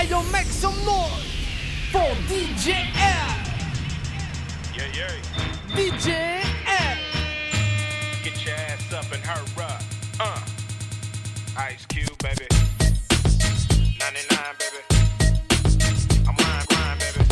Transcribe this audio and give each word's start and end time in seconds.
Hey 0.00 0.08
yo, 0.08 0.22
make 0.32 0.46
some 0.46 0.72
noise 0.86 1.28
for 1.92 2.08
DJ 2.24 2.72
L. 2.96 3.36
Yeah, 4.74 4.88
yeah. 4.96 5.10
DJ 5.76 6.40
L. 6.66 6.96
Get 8.24 8.46
your 8.46 8.54
ass 8.54 8.92
up 8.94 9.12
and 9.12 9.22
hurry 9.22 9.62
up. 9.62 9.82
Uh. 10.18 10.40
Ice 11.58 11.84
Cube, 11.84 12.16
baby. 12.22 12.46
99, 13.98 14.38
baby. 14.58 14.80
I'm 16.26 16.34
grind, 16.34 16.68
grind, 16.68 17.00
baby. 17.00 17.22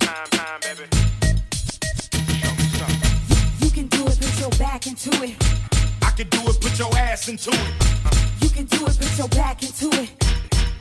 Time, 0.00 0.28
time, 0.30 0.60
baby. 0.62 0.88
Show 2.34 2.50
me 2.50 2.64
something. 2.80 3.64
You 3.64 3.70
can 3.70 3.86
do 3.86 4.08
it, 4.08 4.18
put 4.20 4.40
your 4.40 4.50
back 4.58 4.88
into 4.88 5.10
it. 5.22 5.36
I 6.02 6.10
can 6.16 6.28
do 6.30 6.40
it, 6.50 6.60
put 6.60 6.76
your 6.80 6.92
ass 6.98 7.28
into 7.28 7.50
it. 7.50 8.42
You 8.42 8.48
can 8.50 8.64
do 8.64 8.86
it, 8.86 8.98
put 8.98 9.16
your 9.16 9.28
back 9.28 9.62
into 9.62 9.88
it. 10.00 10.21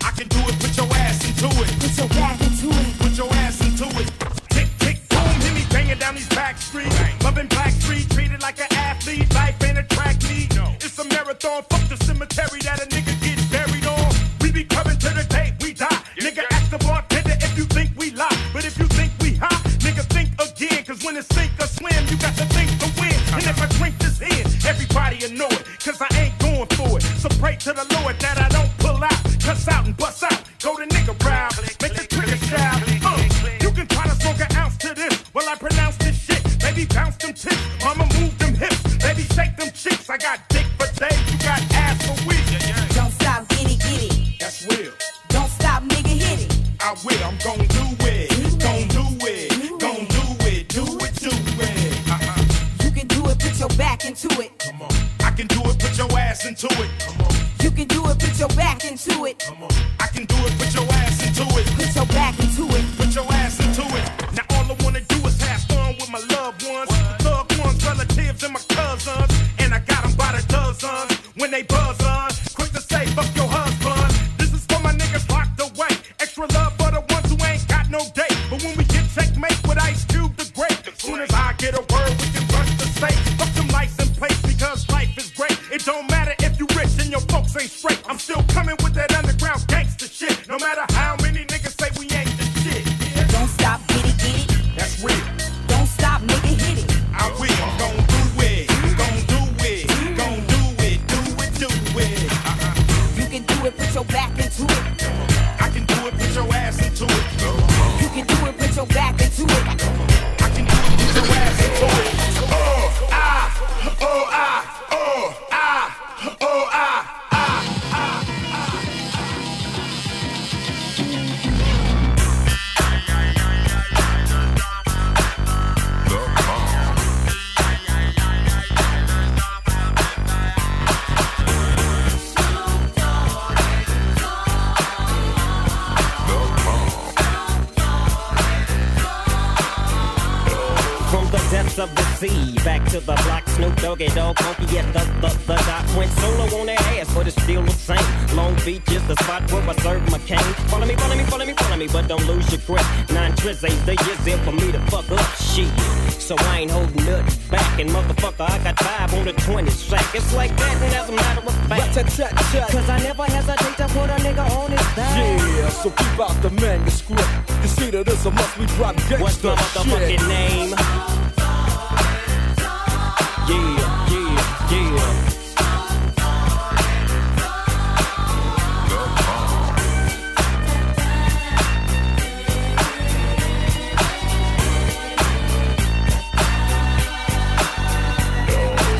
I 0.03 0.11
can 0.11 0.27
do 0.27 0.39
it, 0.49 0.59
put 0.59 0.75
your 0.77 0.87
ass 0.97 1.23
into 1.27 1.47
it. 1.61 1.69
Put 1.79 1.97
your 1.97 2.09
back 2.09 2.41
into 2.41 2.69
it. 2.69 2.97
Put 2.99 3.17
your 3.17 3.31
ass 3.45 3.61
into 3.61 3.87
it. 4.01 4.07
Tick, 4.49 4.67
tick, 4.79 4.97
boom, 5.09 5.35
hit 5.41 5.53
me 5.53 5.63
banging 5.69 5.99
down 5.99 6.15
these 6.15 6.29
back 6.29 6.57
streets. 6.57 6.95
Loving 7.23 7.47
Black 7.47 7.71
Street, 7.71 8.09
treated 8.09 8.41
like 8.41 8.59
an 8.59 8.71
athlete. 8.71 9.31
Life 9.33 9.61
ain't 9.63 9.77
a 9.77 9.83
track 9.83 10.21
meet. 10.23 10.51
It's 10.83 10.97
a 10.99 11.05
marathon. 11.05 11.63
Fuck 11.69 11.87
the 11.89 11.97
cemetery 12.05 12.59
that 12.61 12.81
a 12.83 12.85
nigga 12.87 13.13
get 13.21 13.37
buried 13.51 13.85
on. 13.85 14.11
We 14.41 14.51
be 14.51 14.63
coming 14.65 14.97
to 14.97 15.09
the 15.09 15.25
day 15.29 15.53
we 15.61 15.73
die. 15.73 16.01
nigga, 16.19 16.43
ask 16.51 16.71
the 16.71 16.79
bartender 16.79 17.37
if 17.39 17.57
you 17.57 17.65
think 17.65 17.91
we 17.97 18.11
lie. 18.11 18.37
But 18.53 18.65
if 18.65 18.77
you 18.77 18.87
think 18.87 19.11
we 19.21 19.35
hot, 19.35 19.61
nigga, 19.85 20.03
think 20.15 20.29
again. 20.41 20.83
Cause 20.83 21.03
when 21.03 21.15
it's 21.17 21.27
sink 21.35 21.51
or 21.59 21.67
swim, 21.67 22.01
you 22.09 22.17
got 22.17 22.35
to 22.37 22.45
think 22.55 22.69
to 22.81 22.87
win. 22.99 23.15
And 23.35 23.43
if 23.43 23.61
I 23.61 23.67
drink 23.77 23.97
this 23.99 24.19
in, 24.21 24.43
everybody 24.67 25.17
will 25.21 25.35
know 25.37 25.51
it. 25.51 25.63
Cause 25.85 26.01
I 26.01 26.09
ain't 26.17 26.37
going 26.39 26.67
for 26.77 26.97
it. 26.97 27.03
So 27.21 27.29
pray 27.39 27.55
to 27.67 27.73
the 27.73 27.85
Lord 28.01 28.19
that 28.19 28.37
I 28.39 28.40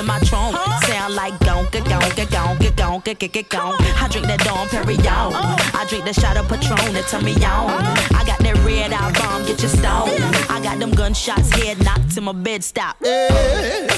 in 0.00 0.06
my 0.06 0.18
trunk. 0.20 0.56
Sound 0.84 1.14
like 1.14 1.38
gon' 1.40 1.66
get 1.70 1.84
gon' 1.84 2.10
get 2.16 2.30
gon' 2.30 2.56
get 2.58 2.76
gon' 2.76 3.00
get 3.00 3.18
get 3.18 3.32
get 3.32 3.48
gon'. 3.48 3.74
I 4.02 4.08
drink 4.08 4.26
that 4.26 4.40
Dom 4.40 4.66
Perignon. 4.68 5.32
I 5.74 5.86
drink 5.88 6.04
that 6.06 6.14
shot 6.14 6.36
of 6.36 6.48
Patron 6.48 6.94
that 6.94 7.06
turn 7.08 7.24
me 7.24 7.34
on. 7.44 7.70
I 8.18 8.24
got 8.24 8.38
that 8.40 8.56
red 8.64 8.92
eye 8.92 9.12
bomb, 9.12 9.44
get 9.46 9.62
you 9.62 9.68
stoned. 9.68 10.24
I 10.48 10.60
got 10.62 10.78
them 10.78 10.92
gunshots, 10.92 11.50
head 11.50 11.84
knocked 11.84 12.14
to 12.14 12.20
my 12.20 12.32
bed 12.32 12.64
stop. 12.64 12.96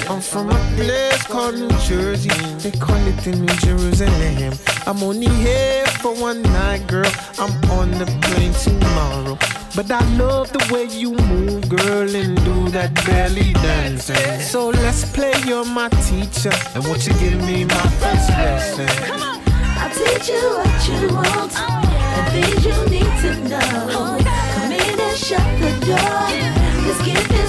I'm 0.09 0.21
from 0.21 0.49
a 0.49 0.59
place 0.75 1.23
called 1.23 1.55
New 1.55 1.69
Jersey. 1.87 2.29
They 2.59 2.71
call 2.77 3.01
it 3.07 3.17
the 3.23 3.31
New 3.35 3.55
Jerusalem. 3.65 4.53
I'm 4.85 5.01
only 5.01 5.29
here 5.29 5.85
for 6.01 6.13
one 6.13 6.41
night, 6.41 6.85
girl. 6.87 7.11
I'm 7.39 7.53
on 7.71 7.91
the 7.91 8.05
plane 8.21 8.53
tomorrow. 8.53 9.62
But 9.75 9.89
I 9.89 10.01
love 10.17 10.53
the 10.53 10.63
way 10.71 10.85
you 10.85 11.13
move, 11.13 11.67
girl, 11.67 12.15
and 12.15 12.37
do 12.45 12.69
that 12.69 12.93
belly 13.05 13.53
dancing. 13.53 14.39
So 14.41 14.69
let's 14.69 15.03
play, 15.11 15.33
you're 15.47 15.65
my 15.65 15.89
teacher. 16.05 16.53
And 16.75 16.83
won't 16.85 17.07
you 17.07 17.13
give 17.13 17.43
me 17.43 17.65
my 17.65 17.87
first 17.97 18.29
lesson? 18.29 18.87
I'll 19.81 19.89
teach 19.89 20.29
you 20.29 20.45
what 20.61 20.87
you 20.87 21.15
want 21.15 21.59
and 21.59 22.25
things 22.31 22.63
you 22.63 22.77
need 22.87 23.13
to 23.23 23.49
know. 23.49 24.19
Come 24.53 24.71
in 24.71 24.99
and 24.99 25.17
shut 25.17 25.41
the 25.59 25.71
door. 25.87 26.21
Let's 26.85 27.03
get 27.03 27.42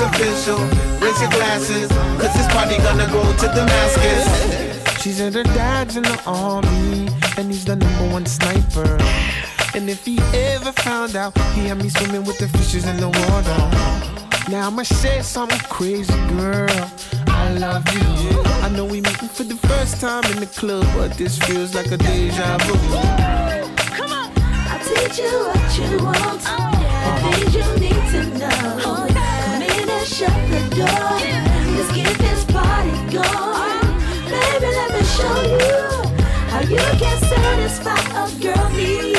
official, 0.00 0.58
raise 1.00 1.20
your 1.20 1.30
glasses, 1.30 1.88
cause 2.20 2.32
this 2.34 2.46
party 2.52 2.76
gonna 2.78 3.06
go 3.10 3.22
to 3.36 3.46
Damascus. 3.48 5.02
She 5.02 5.10
said 5.12 5.34
her 5.34 5.42
dad's 5.42 5.96
in 5.96 6.02
the 6.02 6.22
army, 6.26 7.08
and 7.36 7.50
he's 7.50 7.64
the 7.64 7.76
number 7.76 8.12
one 8.12 8.26
sniper. 8.26 8.98
And 9.74 9.88
if 9.88 10.04
he 10.04 10.18
ever 10.34 10.72
found 10.72 11.16
out, 11.16 11.36
he 11.54 11.66
had 11.66 11.78
me 11.78 11.88
swimming 11.88 12.24
with 12.24 12.38
the 12.38 12.48
fishes 12.48 12.86
in 12.86 12.96
the 12.98 13.08
water. 13.08 14.50
Now 14.50 14.66
I'ma 14.66 14.82
say 14.82 15.22
something 15.22 15.58
crazy, 15.68 16.14
girl. 16.28 16.90
I 17.28 17.52
love 17.58 17.86
you. 17.94 18.42
I 18.62 18.68
know 18.70 18.84
we 18.84 19.00
meeting 19.00 19.28
for 19.28 19.44
the 19.44 19.56
first 19.56 20.00
time 20.00 20.24
in 20.32 20.40
the 20.40 20.46
club, 20.46 20.86
but 20.94 21.14
this 21.14 21.38
feels 21.38 21.74
like 21.74 21.90
a 21.90 21.96
deja 21.96 22.58
vu. 22.58 22.74
Come 23.96 24.12
on, 24.12 24.32
I'll 24.70 24.84
teach 24.84 25.18
you 25.18 25.48
what 25.48 25.78
you 25.78 26.04
want 26.04 26.67
you 27.46 27.64
need 27.78 28.04
to 28.12 28.20
know. 28.38 28.78
Come 28.80 29.62
in 29.62 29.88
and 29.88 30.06
shut 30.06 30.38
the 30.50 30.60
door. 30.76 31.12
Let's 31.74 31.92
get 31.92 32.18
this 32.18 32.44
party 32.46 32.90
going. 33.12 33.88
Baby, 34.32 34.68
let 34.78 34.90
me 34.94 35.02
show 35.16 35.38
you 35.54 35.78
how 36.50 36.60
you 36.60 36.84
can 36.98 37.18
satisfy 37.20 38.00
a 38.22 38.30
girl 38.40 38.70
needs. 38.70 39.17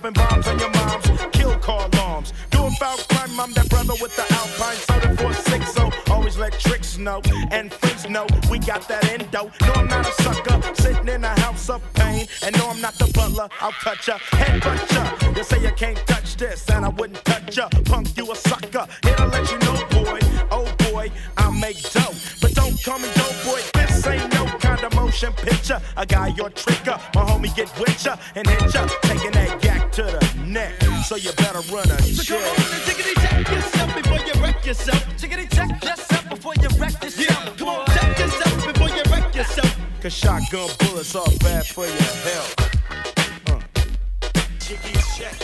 Dropping 0.00 0.12
bombs 0.12 0.46
on 0.46 0.58
your 0.58 0.70
moms, 0.70 1.06
kill 1.32 1.56
car 1.58 1.88
alarms. 1.92 2.32
Doing 2.50 2.72
foul 2.72 2.96
crime, 3.08 3.40
I'm 3.40 3.52
that 3.54 3.68
brother 3.68 3.94
with 4.00 4.14
the 4.16 4.24
Alpine 4.34 4.76
soda 4.76 5.16
for 5.16 5.32
so 5.72 5.90
oh. 5.90 6.12
always 6.12 6.36
let 6.38 6.52
tricks 6.58 6.98
know 6.98 7.20
and 7.50 7.72
freaks 7.72 8.08
know 8.08 8.26
we 8.50 8.58
got 8.58 8.86
that 8.88 9.04
endo. 9.10 9.50
No, 9.60 9.72
I'm 9.74 9.86
not 9.86 10.06
a 10.06 10.12
sucker, 10.22 10.74
sitting 10.74 11.08
in 11.08 11.24
a 11.24 11.40
house 11.40 11.70
of 11.70 11.82
pain, 11.94 12.26
and 12.42 12.56
no, 12.56 12.68
I'm 12.68 12.80
not 12.80 12.94
the 12.94 13.10
butler. 13.12 13.48
I'll 13.60 13.72
cut 13.72 14.06
ya, 14.06 14.18
headbutt 14.18 14.92
ya. 14.92 15.32
You 15.36 15.44
say 15.44 15.62
you 15.62 15.72
can't 15.72 15.98
touch 16.06 16.36
this, 16.36 16.68
and 16.70 16.84
I 16.84 16.88
wouldn't 16.88 17.24
touch 17.24 17.56
ya. 17.56 17.68
Punk, 17.84 18.16
you 18.16 18.30
a 18.30 18.36
sucker. 18.36 18.86
Here 19.02 19.16
to 19.16 19.26
let 19.26 19.50
you 19.50 19.58
know, 19.58 19.76
boy, 19.90 20.20
oh 20.50 20.72
boy, 20.90 21.10
I 21.36 21.50
make 21.50 21.82
dough, 21.90 22.14
but 22.40 22.54
don't 22.54 22.82
call 22.82 22.98
me 22.98 23.08
dope 23.14 23.44
boy. 23.44 23.60
This 23.74 24.06
ain't 24.06 24.32
no 24.34 24.46
kind 24.58 24.82
of 24.84 24.94
motion 24.94 25.32
picture. 25.32 25.80
I 25.96 26.04
got 26.04 26.36
your 26.36 26.50
trigger, 26.50 26.98
my 27.14 27.22
homie 27.22 27.54
get 27.54 27.68
with 27.78 28.04
ya 28.04 28.16
and 28.34 28.46
hit 28.46 28.74
ya, 28.74 28.86
taking 29.02 29.32
that 29.32 29.60
to 29.98 30.04
the 30.04 30.44
neck. 30.46 30.80
So 31.04 31.16
you 31.16 31.32
better 31.32 31.58
run 31.74 31.90
a 31.90 32.00
So 32.02 32.22
check. 32.22 32.38
come 32.38 32.50
on 32.50 32.72
and 32.72 32.82
tickety 32.86 33.14
check 33.20 33.50
yourself 33.50 33.94
before 33.96 34.18
you 34.18 34.42
wreck 34.42 34.64
yourself. 34.64 35.02
Tickety 35.18 35.46
check 35.52 35.82
yourself 35.82 36.30
before 36.30 36.54
you 36.62 36.68
wreck 36.78 37.02
yourself. 37.02 37.46
Yeah. 37.46 37.54
Come 37.56 37.68
on, 37.68 37.86
check 37.86 38.18
yourself 38.18 38.72
before 38.72 38.88
you 38.90 39.02
wreck 39.10 39.34
yourself. 39.34 39.76
Cause 40.00 40.12
shotgun 40.12 40.70
bullets 40.78 41.16
are 41.16 41.26
bad 41.40 41.66
for 41.66 41.86
your 41.86 42.12
health. 42.28 42.54
Uh. 43.48 43.60
Jiggy 44.60 44.94
check. 45.16 45.34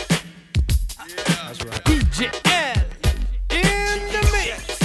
DJ 1.83 2.31
L 2.45 2.83
in 3.49 3.99
the 4.13 4.21
mix. 4.31 4.79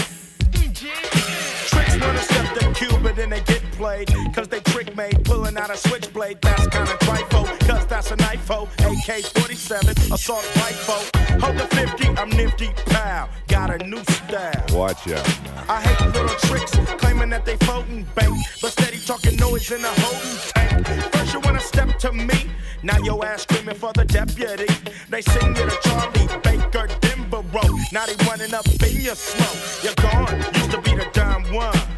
Tricks 1.71 2.01
wanna 2.01 2.23
step 2.23 2.55
the 2.59 2.73
cube, 2.75 3.03
but 3.05 3.15
then 3.15 3.31
they 3.31 3.41
get 3.43 3.63
played. 3.73 4.09
Cause 4.35 4.49
they 4.49 4.59
trick 4.59 4.97
made, 4.97 5.25
pulling 5.25 5.57
out 5.57 5.71
a 5.71 5.77
switchblade. 5.77 6.39
That's 6.43 6.67
kinda 6.67 6.97
trifle, 7.03 7.45
cause 7.69 7.87
that's 7.87 8.11
a 8.11 8.17
knife 8.17 8.51
AK 8.51 9.40
47, 9.71 10.13
assault 10.13 10.57
rifle. 10.57 11.39
Hold 11.41 11.57
the 11.57 11.67
50, 11.77 12.09
I'm 12.21 12.29
nifty, 12.31 12.71
pal. 12.87 13.29
Got 13.47 13.71
a 13.71 13.87
new 13.87 14.03
style. 14.03 14.65
Watch 14.73 15.07
out 15.09 15.25
now. 15.45 15.65
I 15.69 15.81
hate 15.81 16.07
little 16.13 16.37
tricks, 16.41 16.73
claiming 16.99 17.31
that 17.31 17.45
they 17.45 17.57
floating 17.59 18.05
bank, 18.17 18.37
but 18.61 18.73
steady 18.73 18.99
talking 18.99 19.37
noise 19.37 19.71
in 19.71 19.85
a 19.85 19.89
holding 19.89 20.39
tank. 20.55 20.87
First 21.13 21.35
you 21.35 21.41
wanna 21.41 21.61
step 21.61 21.99
to 22.01 22.13
me, 22.13 22.51
now 22.83 22.99
your 22.99 23.25
ass 23.25 23.43
screaming 23.43 23.77
for 23.77 23.93
the 23.93 24.05
deputy. 24.05 24.67
They 25.09 25.23
sing 25.23 25.55
you 25.55 25.67
to 25.71 25.79
Charlie 25.85 26.27
Baker 26.43 26.89
Denborough. 26.99 27.93
Now 27.93 28.07
they 28.07 28.17
running 28.27 28.53
up 28.53 28.67
in 28.67 29.01
your 29.01 29.15
smoke. 29.15 29.85
You're 29.85 29.95
gone, 30.03 30.37
used 30.55 30.73
to 30.73 30.81
be 30.81 30.97
the 30.97 31.09
dime 31.13 31.53
one. 31.53 31.90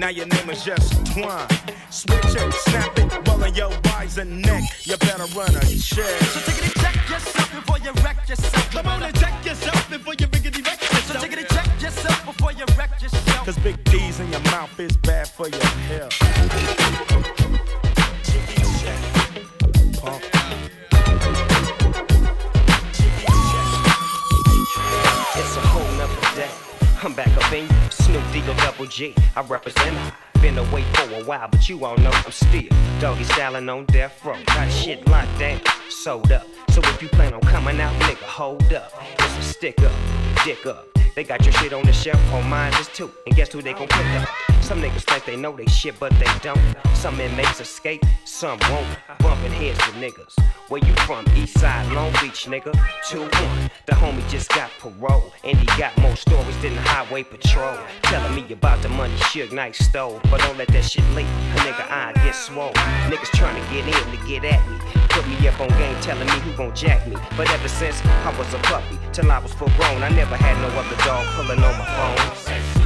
Now 0.00 0.08
your 0.08 0.24
name 0.24 0.48
is 0.48 0.64
just 0.64 0.94
Twine. 1.12 1.46
Switch 1.90 2.24
it, 2.24 2.54
snap 2.54 2.98
it, 2.98 3.28
rolling 3.28 3.54
your 3.54 3.70
eyes 3.96 4.16
and 4.16 4.40
neck. 4.40 4.62
You 4.84 4.96
better 4.96 5.26
run 5.36 5.54
a 5.54 5.60
check. 5.60 6.06
So 6.06 6.40
tickety 6.40 6.72
check 6.80 7.10
yourself 7.10 7.54
before 7.54 7.78
you 7.80 7.92
wreck 8.02 8.26
yourself. 8.26 8.70
Come 8.70 8.86
on 8.86 9.02
and 9.02 9.14
check 9.20 9.44
yourself 9.44 9.90
before 9.90 10.14
you 10.14 10.26
riggedy 10.28 10.64
wreck 10.64 10.80
yourself. 10.80 11.04
So 11.04 11.26
tickety 11.26 11.46
check 11.54 11.82
yourself 11.82 12.24
before 12.24 12.52
you 12.52 12.64
wreck 12.78 13.02
yourself. 13.02 13.44
Cause 13.44 13.58
big 13.58 13.84
D's 13.84 14.20
in 14.20 14.30
your 14.30 14.40
mouth 14.40 14.80
is 14.80 14.96
bad 14.96 15.28
for 15.28 15.48
your 15.48 15.66
health. 15.90 16.16
Jiggy 18.24 18.62
check. 18.80 19.00
Pump. 20.00 20.24
It's 25.36 25.56
a 25.56 25.60
whole 25.60 25.92
nother 25.98 26.36
day. 26.36 26.50
I'm 27.02 27.12
back 27.12 27.36
up 27.36 27.52
in 27.52 27.64
you. 27.64 27.89
Snoop 28.10 28.24
Deagle 28.32 28.56
Double 28.56 28.86
G. 28.86 29.14
I 29.36 29.42
represent. 29.42 29.96
Been 30.42 30.58
away 30.58 30.82
for 30.94 31.14
a 31.14 31.22
while, 31.24 31.46
but 31.48 31.68
you 31.68 31.84
all 31.84 31.96
know 31.98 32.10
I'm 32.10 32.32
still 32.32 32.64
doggy 32.98 33.22
styling 33.22 33.68
on 33.68 33.84
death 33.84 34.24
row. 34.24 34.36
Got 34.46 34.68
shit 34.68 35.06
locked 35.06 35.38
down, 35.38 35.60
sold 35.88 36.32
up. 36.32 36.44
So 36.70 36.80
if 36.82 37.00
you 37.00 37.08
plan 37.08 37.34
on 37.34 37.40
coming 37.42 37.80
out, 37.80 37.94
nigga, 38.02 38.24
hold 38.24 38.72
up. 38.72 38.92
It's 39.20 39.38
a 39.38 39.42
stick 39.42 39.80
up, 39.82 39.92
dick 40.44 40.66
up. 40.66 40.86
They 41.14 41.22
got 41.22 41.44
your 41.44 41.52
shit 41.52 41.72
on 41.72 41.84
the 41.84 41.92
shelf, 41.92 42.20
on 42.32 42.48
mine 42.48 42.72
is 42.80 42.88
too. 42.88 43.12
And 43.26 43.36
guess 43.36 43.52
who 43.52 43.62
they 43.62 43.74
gon' 43.74 43.86
pick 43.86 44.06
up? 44.20 44.28
Some 44.60 44.82
niggas 44.82 45.04
think 45.20 45.36
they 45.36 45.40
know 45.40 45.56
they 45.56 45.66
shit, 45.66 45.98
but 45.98 46.12
they 46.18 46.30
don't. 46.42 46.60
Some 46.94 47.20
inmates 47.20 47.60
escape, 47.60 48.04
some 48.24 48.58
won't. 48.70 48.86
Bumping 49.18 49.52
heads 49.52 49.78
with 49.86 49.96
niggas. 49.96 50.34
Where 50.68 50.82
you 50.84 50.94
from? 51.06 51.26
East 51.36 51.58
side, 51.58 51.90
Long 51.92 52.12
Beach, 52.20 52.46
nigga. 52.46 52.72
2-1. 53.04 53.70
The 53.86 53.92
homie 53.92 54.26
just 54.28 54.48
got 54.50 54.70
parole. 54.78 55.32
And 55.44 55.58
he 55.58 55.66
got 55.78 55.96
more 55.98 56.16
stories 56.16 56.56
than 56.62 56.74
the 56.74 56.82
highway 56.82 57.22
patrol. 57.22 57.76
Telling 58.02 58.34
me 58.34 58.52
about 58.52 58.82
the 58.82 58.88
money 58.88 59.14
Suge 59.16 59.52
Knight 59.52 59.74
stole. 59.74 60.20
But 60.30 60.40
don't 60.40 60.58
let 60.58 60.68
that 60.68 60.84
shit 60.84 61.04
leak. 61.14 61.26
A 61.26 61.58
nigga 61.60 61.90
eye 61.90 62.12
get 62.24 62.34
swole. 62.34 62.72
Niggas 63.10 63.32
trying 63.36 63.60
to 63.60 63.72
get 63.72 63.86
in 63.86 64.18
to 64.18 64.26
get 64.26 64.44
at 64.44 64.68
me. 64.70 64.78
Put 65.08 65.26
me 65.26 65.48
up 65.48 65.60
on 65.60 65.68
game 65.70 66.00
telling 66.00 66.26
me 66.26 66.38
who 66.40 66.52
gon' 66.56 66.74
jack 66.74 67.06
me. 67.08 67.16
But 67.36 67.50
ever 67.50 67.68
since 67.68 68.00
I 68.04 68.36
was 68.38 68.52
a 68.54 68.58
puppy, 68.58 68.98
till 69.12 69.30
I 69.30 69.38
was 69.38 69.52
full 69.52 69.70
grown, 69.76 70.02
I 70.02 70.08
never 70.10 70.36
had 70.36 70.56
no 70.60 70.68
other 70.78 70.96
dog 71.04 71.26
pulling 71.34 71.62
on 71.62 71.78
my 71.78 71.86
phone. 71.96 72.79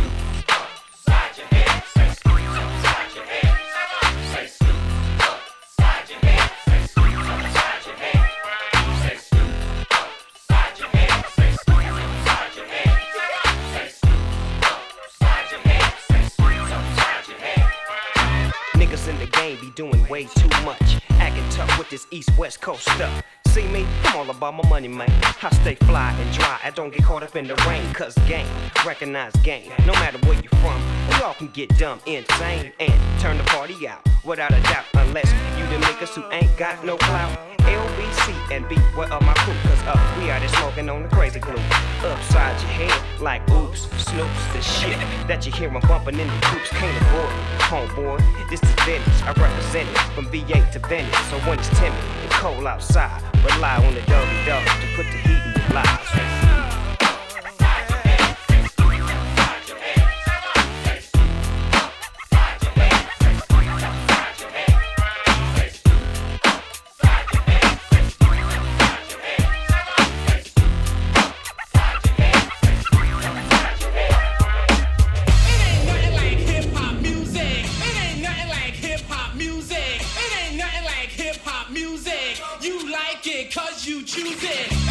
Way 20.15 20.27
too 20.27 20.49
much. 20.65 21.01
Acting 21.19 21.49
tough 21.51 21.77
with 21.77 21.91
this 21.91 22.07
east 22.13 22.31
west 22.39 22.61
coast 22.61 22.89
stuff. 22.89 23.21
See 23.49 23.67
me? 23.67 23.85
I'm 24.05 24.17
all 24.17 24.31
about 24.31 24.55
my 24.55 24.69
money, 24.69 24.87
man. 24.87 25.11
I 25.43 25.51
stay 25.61 25.75
fly 25.75 26.13
and 26.13 26.33
dry. 26.33 26.57
I 26.63 26.71
don't 26.71 26.93
get 26.95 27.03
caught 27.03 27.25
up 27.25 27.35
in 27.35 27.49
the 27.49 27.57
rain, 27.69 27.93
cause 27.93 28.15
game, 28.29 28.47
recognize 28.87 29.33
game. 29.43 29.73
No 29.85 29.93
matter 29.95 30.19
where 30.29 30.41
you 30.41 30.49
from, 30.63 30.81
we 31.09 31.17
all 31.25 31.35
can 31.35 31.49
get 31.49 31.77
dumb, 31.79 31.99
insane, 32.07 32.73
and 32.79 33.21
turn 33.21 33.39
the 33.39 33.45
party 33.45 33.89
out. 33.89 34.07
Without 34.25 34.53
a 34.53 34.61
doubt, 34.63 34.85
unless 34.95 35.31
you 35.59 35.65
the 35.67 35.85
niggas 35.85 36.15
who 36.15 36.23
ain't 36.31 36.57
got 36.57 36.85
no 36.85 36.97
clout. 36.97 37.54
LBC 37.75 38.35
and 38.53 38.69
B, 38.69 38.77
where 38.95 39.13
are 39.13 39.21
my 39.21 39.35
crew? 39.35 39.55
Cause 39.65 39.83
up, 39.87 39.99
we 40.19 40.31
out 40.31 40.41
there 40.41 40.49
smoking 40.49 40.89
on 40.89 41.03
the 41.03 41.09
crazy 41.09 41.41
glue. 41.41 41.59
Upside 42.05 42.61
your 42.63 42.71
head, 42.71 43.21
like 43.21 43.43
oops, 43.51 43.87
snoops, 44.07 44.53
the 44.53 44.63
shit 44.63 44.99
that 45.27 45.45
you 45.45 45.53
hear 45.53 45.69
'em 45.69 45.81
bumping 45.81 46.19
in 46.19 46.29
the 46.29 46.41
coops. 46.47 46.69
Can't 46.71 46.97
avoid, 47.03 47.33
homeboy. 47.71 48.19
This 48.51 48.63
is 48.63 48.75
Venice, 48.87 49.23
I 49.23 49.33
represent 49.33 49.89
it 49.89 49.99
from 50.15 50.27
VA 50.31 50.61
to 50.73 50.79
Venice. 50.79 51.19
So 51.31 51.39
when 51.41 51.59
it's 51.59 51.69
timid 51.81 52.05
and 52.23 52.31
cold 52.31 52.67
outside, 52.67 53.23
rely 53.43 53.77
on 53.77 53.95
the 53.95 54.03
doggy 54.03 54.39
dog 54.47 54.65
to 54.65 54.87
put 54.95 55.07
the 55.11 55.19
heat 55.27 55.43
in 55.47 55.53
your 55.61 55.83
lives. 55.83 56.84
Never 83.27 83.49
choose 83.49 84.13
someone 84.13 84.84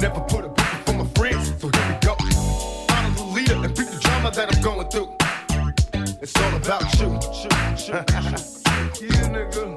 Never 0.00 0.20
put 0.20 0.44
a 0.44 0.48
picture 0.48 0.76
for 0.86 0.92
my 0.92 1.04
friends, 1.16 1.52
so 1.60 1.68
here 1.68 1.88
we 1.88 1.94
go. 2.06 2.14
Follow 2.86 3.10
the 3.16 3.24
leader 3.34 3.54
and 3.54 3.74
beat 3.76 3.88
the 3.88 3.98
drama 4.00 4.30
that 4.30 4.54
I'm 4.54 4.62
going 4.62 4.88
through. 4.88 5.10
It's 6.22 6.36
all 6.40 6.54
about 6.54 6.94
you, 7.00 7.06
you 9.04 9.10
nigga. 9.34 9.67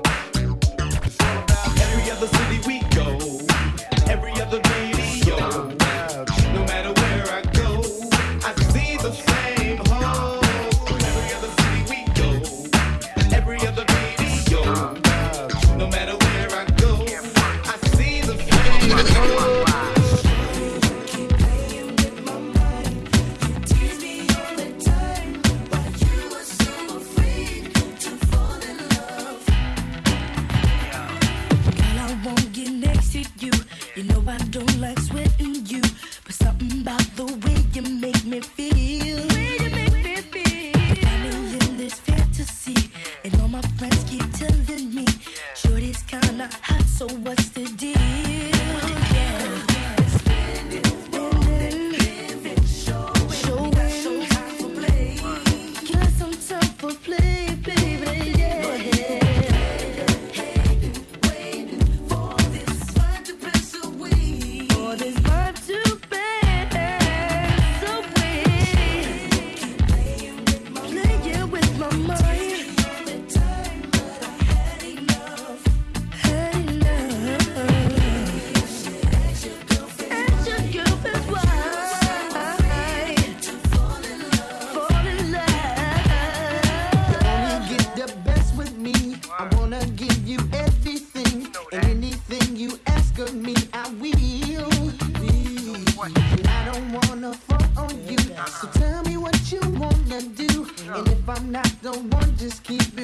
not 101.52 101.66
the 101.82 101.92
one, 101.92 102.38
just 102.38 102.64
keep 102.64 102.98
it. 102.98 103.01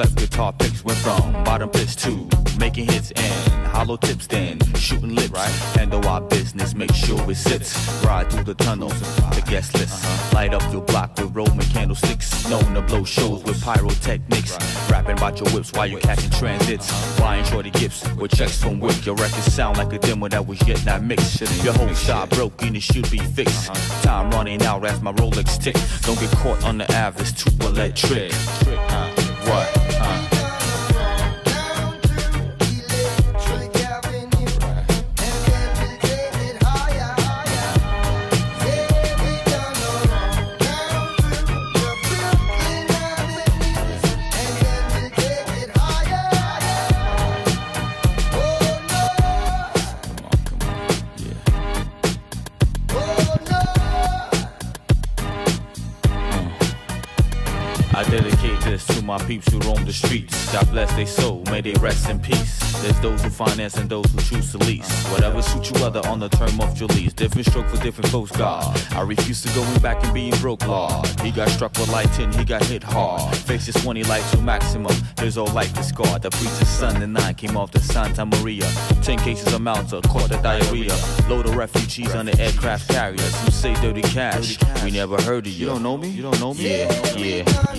cleft 0.00 0.16
guitar 0.16 0.52
picks 0.54 0.82
went 0.82 0.98
from 0.98 1.32
bottom 1.44 1.68
pitch 1.68 1.94
to 1.94 2.26
making 2.58 2.86
hits 2.86 3.10
and 3.10 3.66
hollow 3.66 3.98
tips, 3.98 4.26
then 4.26 4.58
shooting 4.74 5.14
lips. 5.14 5.28
Right. 5.28 5.50
Handle 5.76 6.06
our 6.08 6.22
business, 6.22 6.74
make 6.74 6.94
sure 6.94 7.20
it 7.30 7.36
sits. 7.36 7.76
Ride 8.02 8.30
through 8.30 8.44
the 8.44 8.54
tunnels, 8.54 8.98
the 9.36 9.44
guest 9.46 9.74
list. 9.74 10.32
Light 10.32 10.54
up 10.54 10.62
your 10.72 10.80
block 10.80 11.18
with 11.18 11.36
Roman 11.36 11.66
candlesticks. 11.66 12.48
Known 12.48 12.72
to 12.74 12.80
blow 12.80 13.04
shows 13.04 13.44
with 13.44 13.62
pyrotechnics. 13.62 14.56
Rapping 14.90 15.18
about 15.18 15.38
your 15.38 15.50
whips 15.50 15.70
while 15.74 15.86
you're 15.86 16.00
catching 16.00 16.30
transits. 16.30 16.88
Buying 17.20 17.44
shorty 17.44 17.70
gifts 17.70 18.10
with 18.14 18.34
checks 18.34 18.62
from 18.62 18.80
Wick. 18.80 19.04
Your 19.04 19.16
records 19.16 19.52
sound 19.52 19.76
like 19.76 19.92
a 19.92 19.98
demo 19.98 20.28
that 20.28 20.46
was 20.46 20.66
yet 20.66 20.82
not 20.86 21.02
mixed. 21.02 21.42
Your 21.62 21.74
whole 21.74 21.92
shot 21.92 22.30
broke 22.30 22.62
and 22.62 22.74
it 22.74 22.82
should 22.82 23.10
be 23.10 23.18
fixed. 23.18 23.66
Time 24.02 24.30
running 24.30 24.62
out, 24.62 24.82
as 24.86 25.02
my 25.02 25.12
Rolex 25.12 25.62
tick. 25.62 25.76
Don't 26.06 26.18
get 26.18 26.30
caught 26.38 26.64
on 26.64 26.78
the 26.78 26.90
average, 26.90 27.34
too 27.34 27.50
electric. 27.66 28.32
What? 29.44 29.79
To 59.30 59.36
peeps 59.36 59.52
who 59.52 59.58
roam 59.60 59.84
the 59.84 59.92
streets. 59.92 60.52
God 60.52 60.68
bless 60.70 60.92
their 60.94 61.06
soul, 61.06 61.42
may 61.50 61.60
they 61.60 61.72
rest 61.74 62.08
in 62.08 62.18
peace. 62.18 62.58
There's 62.82 62.98
those 63.00 63.22
who 63.22 63.30
finance 63.30 63.76
and 63.76 63.88
those 63.88 64.06
who 64.10 64.18
choose 64.20 64.52
to 64.52 64.58
lease. 64.58 64.90
Whatever 65.08 65.42
suits 65.42 65.70
you 65.70 65.84
other 65.84 66.00
on 66.06 66.18
the 66.18 66.28
term 66.30 66.60
of 66.60 66.78
your 66.78 66.88
lease. 66.88 67.12
Different 67.12 67.46
stroke 67.46 67.66
for 67.66 67.76
different 67.82 68.10
folks, 68.10 68.32
God. 68.32 68.80
I 68.92 69.02
refuse 69.02 69.42
to 69.42 69.48
going 69.54 69.78
back 69.80 70.02
and 70.02 70.14
being 70.14 70.34
broke, 70.38 70.66
Lord. 70.66 71.06
He 71.20 71.30
got 71.30 71.48
struck 71.48 71.72
with 71.78 71.90
lighting, 71.90 72.32
he 72.32 72.44
got 72.44 72.64
hit 72.64 72.82
hard. 72.82 73.36
Faces 73.36 73.74
20 73.74 74.04
light 74.04 74.24
to 74.32 74.38
maximum. 74.38 74.94
His 75.18 75.36
whole 75.36 75.46
life 75.48 75.78
is 75.78 75.88
scarred. 75.88 76.22
The 76.22 76.30
preacher's 76.30 76.68
son 76.68 77.02
and 77.02 77.12
nine 77.12 77.34
came 77.34 77.56
off 77.56 77.70
the 77.70 77.80
Santa 77.80 78.24
Maria. 78.24 78.68
Ten 79.02 79.18
cases 79.18 79.52
of 79.52 79.60
Malta, 79.60 80.00
caught 80.08 80.28
the 80.28 80.38
diarrhea. 80.38 80.96
Load 81.28 81.46
of 81.46 81.54
refugees 81.56 82.14
on 82.14 82.26
the 82.26 82.40
aircraft 82.40 82.88
carriers. 82.88 83.40
Who 83.42 83.50
say 83.50 83.74
dirty 83.74 84.02
cash? 84.02 84.58
We 84.82 84.90
never 84.90 85.20
heard 85.22 85.46
of 85.46 85.52
you. 85.52 85.66
You 85.66 85.66
don't 85.66 85.82
know 85.82 85.96
me? 85.96 86.08
You 86.08 86.22
don't 86.22 86.40
know 86.40 86.54
me? 86.54 86.80
Yeah, 86.80 87.16
yeah. 87.16 87.69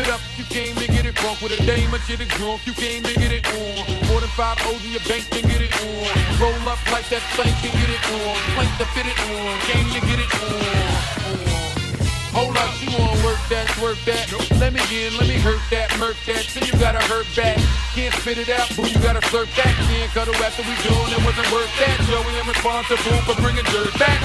It 0.00 0.08
up, 0.08 0.20
you 0.36 0.44
came 0.44 0.74
to 0.76 0.86
get 0.86 1.04
it 1.04 1.14
drunk 1.14 1.40
with 1.42 1.52
a 1.52 1.60
dame, 1.64 1.92
and 1.92 2.02
shit 2.04 2.20
is 2.20 2.28
drunk, 2.40 2.64
you 2.66 2.72
came 2.72 3.02
to 3.04 3.12
get 3.14 3.32
it 3.32 3.44
on. 3.52 3.84
More 4.08 4.20
than 4.20 4.32
five 4.32 4.56
O's 4.66 4.80
in 4.84 4.96
your 4.96 5.04
bank 5.04 5.28
to 5.28 5.40
get 5.44 5.60
it 5.60 5.72
on. 5.84 6.08
Roll 6.40 6.56
up 6.64 6.80
like 6.88 7.04
that 7.12 7.20
thing 7.36 7.52
can 7.60 7.72
get 7.76 7.90
it 7.92 8.02
on. 8.08 8.36
Plank 8.56 8.72
to 8.80 8.86
fit 8.96 9.06
it 9.06 9.18
on, 9.28 9.52
came 9.68 9.88
to 9.92 10.00
get 10.00 10.18
it 10.18 10.30
on. 10.40 10.56
on. 10.56 11.20
Hold 12.32 12.56
up, 12.56 12.72
you 12.80 12.88
wanna 12.96 13.20
work 13.26 13.42
that, 13.52 13.68
work 13.82 13.98
that. 14.08 14.24
Let 14.56 14.72
me 14.72 14.80
in, 14.88 15.12
let 15.18 15.28
me 15.28 15.36
hurt 15.36 15.60
that, 15.70 15.92
murk 15.98 16.16
that. 16.26 16.48
So 16.48 16.64
you 16.64 16.72
gotta 16.80 17.02
hurt 17.04 17.26
back. 17.36 17.58
Can't 17.92 18.14
spit 18.14 18.38
it 18.38 18.48
out, 18.48 18.70
boo, 18.76 18.88
you 18.88 18.98
gotta 19.04 19.20
slurp 19.28 19.50
that. 19.60 19.74
Can't 19.90 20.10
cuddle 20.16 20.36
after 20.40 20.62
we 20.62 20.74
doing 20.86 21.12
it 21.12 21.20
wasn't 21.26 21.50
worth 21.52 21.72
that. 21.82 21.96
Joey, 22.08 22.32
I'm 22.40 22.48
responsible 22.48 23.20
for 23.28 23.36
bringing 23.42 23.66
dirt 23.68 23.92
back. 23.98 24.20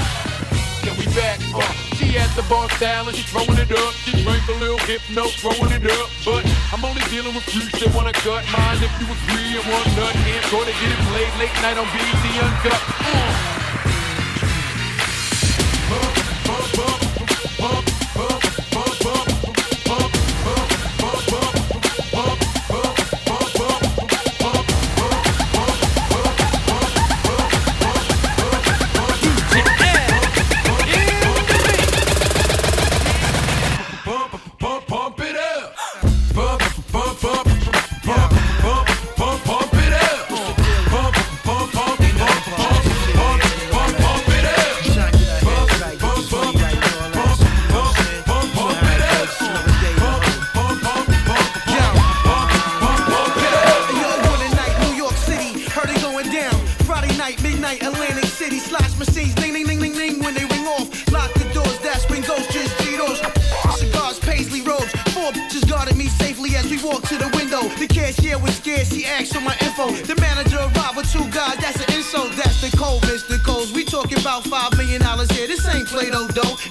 Yeah, 0.86 0.96
we 0.96 1.06
back. 1.18 1.42
Uh, 1.52 1.85
at 2.18 2.32
the 2.36 2.44
bar 2.50 2.70
style 2.72 3.08
and 3.08 3.16
she 3.16 3.24
throwing 3.24 3.58
it 3.60 3.72
up. 3.72 3.94
She 4.04 4.24
drank 4.24 4.48
a 4.48 4.58
little 4.60 4.80
hypno, 4.80 5.28
throwing 5.40 5.72
it 5.72 5.86
up. 6.00 6.10
But 6.24 6.44
I'm 6.72 6.84
only 6.84 7.04
dealing 7.12 7.34
with 7.36 7.44
freaks 7.44 7.80
that 7.80 7.94
wanna 7.94 8.14
cut 8.14 8.44
mine. 8.52 8.80
If 8.80 8.94
you 9.00 9.08
agree 9.08 9.60
and 9.60 9.66
want 9.68 9.88
nut, 9.96 10.14
can't 10.24 10.46
go 10.52 10.64
to 10.64 10.72
get 10.72 10.90
it 10.92 11.02
played 11.12 11.34
late 11.40 11.56
night 11.62 11.78
on 11.78 11.88
BET 11.92 12.26
Uncut. 12.40 12.95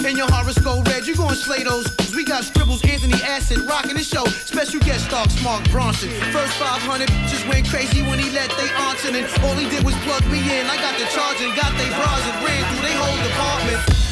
In 0.05 0.17
your 0.17 0.31
horoscope 0.31 0.87
red, 0.89 1.07
you 1.07 1.17
gon' 1.17 1.35
slay 1.35 1.65
those. 1.65 1.87
We 2.15 2.25
got 2.25 2.45
scribbles, 2.45 2.85
Anthony 2.85 3.21
Acid, 3.23 3.59
rocking 3.61 3.95
the 3.95 4.05
show. 4.05 4.25
Special 4.25 4.81
guest 4.81 5.07
star, 5.07 5.27
Mark 5.43 5.65
Ronson. 5.75 6.11
First 6.33 6.55
500 6.55 7.09
just 7.29 7.47
went 7.49 7.69
crazy 7.69 8.03
when 8.03 8.19
he 8.19 8.31
let 8.31 8.51
they 8.51 8.69
in. 9.09 9.17
And 9.17 9.27
all 9.45 9.55
he 9.55 9.69
did 9.69 9.85
was 9.85 9.95
plug 10.05 10.25
me 10.27 10.39
in. 10.39 10.67
I 10.67 10.77
got 10.77 10.99
the 10.99 11.07
charge 11.07 11.41
and 11.41 11.55
got 11.57 11.73
they 11.77 11.89
bras 11.89 12.23
and 12.25 12.45
ran 12.45 12.63
through 12.71 12.83
they 12.83 12.95
whole 12.95 13.19
department. 13.27 14.04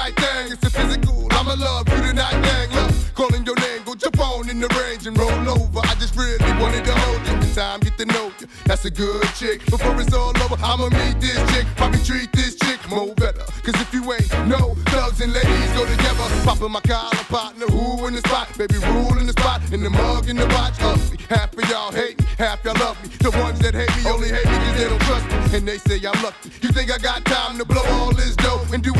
Night 0.00 0.16
thing. 0.16 0.52
It's 0.52 0.64
a 0.64 0.70
physical. 0.70 1.28
I'ma 1.30 1.54
love 1.54 1.88
you 1.88 2.00
tonight, 2.08 2.38
gang. 2.42 2.70
Love, 2.72 3.12
calling 3.14 3.44
your 3.44 3.56
name, 3.56 3.82
go 3.84 3.94
jump 3.94 4.18
on 4.20 4.48
in 4.48 4.60
the 4.60 4.68
range 4.80 5.06
and 5.06 5.16
roll 5.18 5.48
over. 5.48 5.80
I 5.84 5.94
just 6.02 6.16
really 6.16 6.52
wanted 6.60 6.84
to 6.84 6.94
hold 7.02 7.20
you. 7.26 7.34
In 7.34 7.52
time, 7.54 7.80
get 7.80 7.96
to 7.98 8.06
know 8.06 8.32
you. 8.40 8.46
That's 8.64 8.84
a 8.84 8.90
good 8.90 9.24
chick. 9.40 9.58
Before 9.66 9.94
it's 10.00 10.14
all 10.14 10.34
over, 10.44 10.56
I'ma 10.62 10.88
meet 11.00 11.20
this 11.20 11.40
chick. 11.52 11.66
Probably 11.76 12.02
treat 12.02 12.32
this 12.32 12.54
chick 12.56 12.80
more 12.88 13.14
better. 13.14 13.44
Cause 13.64 13.76
if 13.84 13.92
you 13.92 14.02
ain't 14.12 14.30
no 14.48 14.74
thugs 14.92 15.20
and 15.20 15.32
ladies 15.32 15.72
go 15.76 15.84
together. 15.84 16.26
Popping 16.44 16.72
my 16.72 16.80
collar 16.80 17.24
partner, 17.28 17.66
who 17.66 18.06
in 18.06 18.14
the 18.14 18.22
spot? 18.28 18.48
Baby, 18.56 18.78
rule 18.92 19.18
in 19.18 19.26
the 19.26 19.32
spot, 19.32 19.60
in 19.72 19.82
the 19.82 19.90
mug, 19.90 20.28
in 20.28 20.36
the 20.36 20.46
watch. 20.56 20.76
Ugly. 20.80 21.18
Half 21.28 21.56
of 21.56 21.68
y'all 21.70 21.92
hate 21.92 22.18
me, 22.18 22.26
half 22.38 22.64
y'all 22.64 22.74
love 22.80 22.96
me. 23.02 23.08
The 23.20 23.30
ones 23.42 23.58
that 23.60 23.74
hate 23.74 23.94
me 23.96 24.10
only 24.10 24.28
hate 24.28 24.48
me 24.50 24.56
cause 24.64 24.76
they 24.78 24.88
don't 24.88 25.02
trust 25.02 25.26
me. 25.30 25.58
And 25.58 25.68
they 25.68 25.78
say 25.78 25.96
I'm 26.08 26.20
lucky. 26.22 26.50
You 26.62 26.70
think 26.72 26.90
I 26.90 26.98
got 26.98 27.24
time 27.24 27.58
to 27.58 27.64
blow 27.64 27.84
all 28.00 28.12
this 28.12 28.34
dough 28.36 28.64
and 28.72 28.82
do 28.82 28.92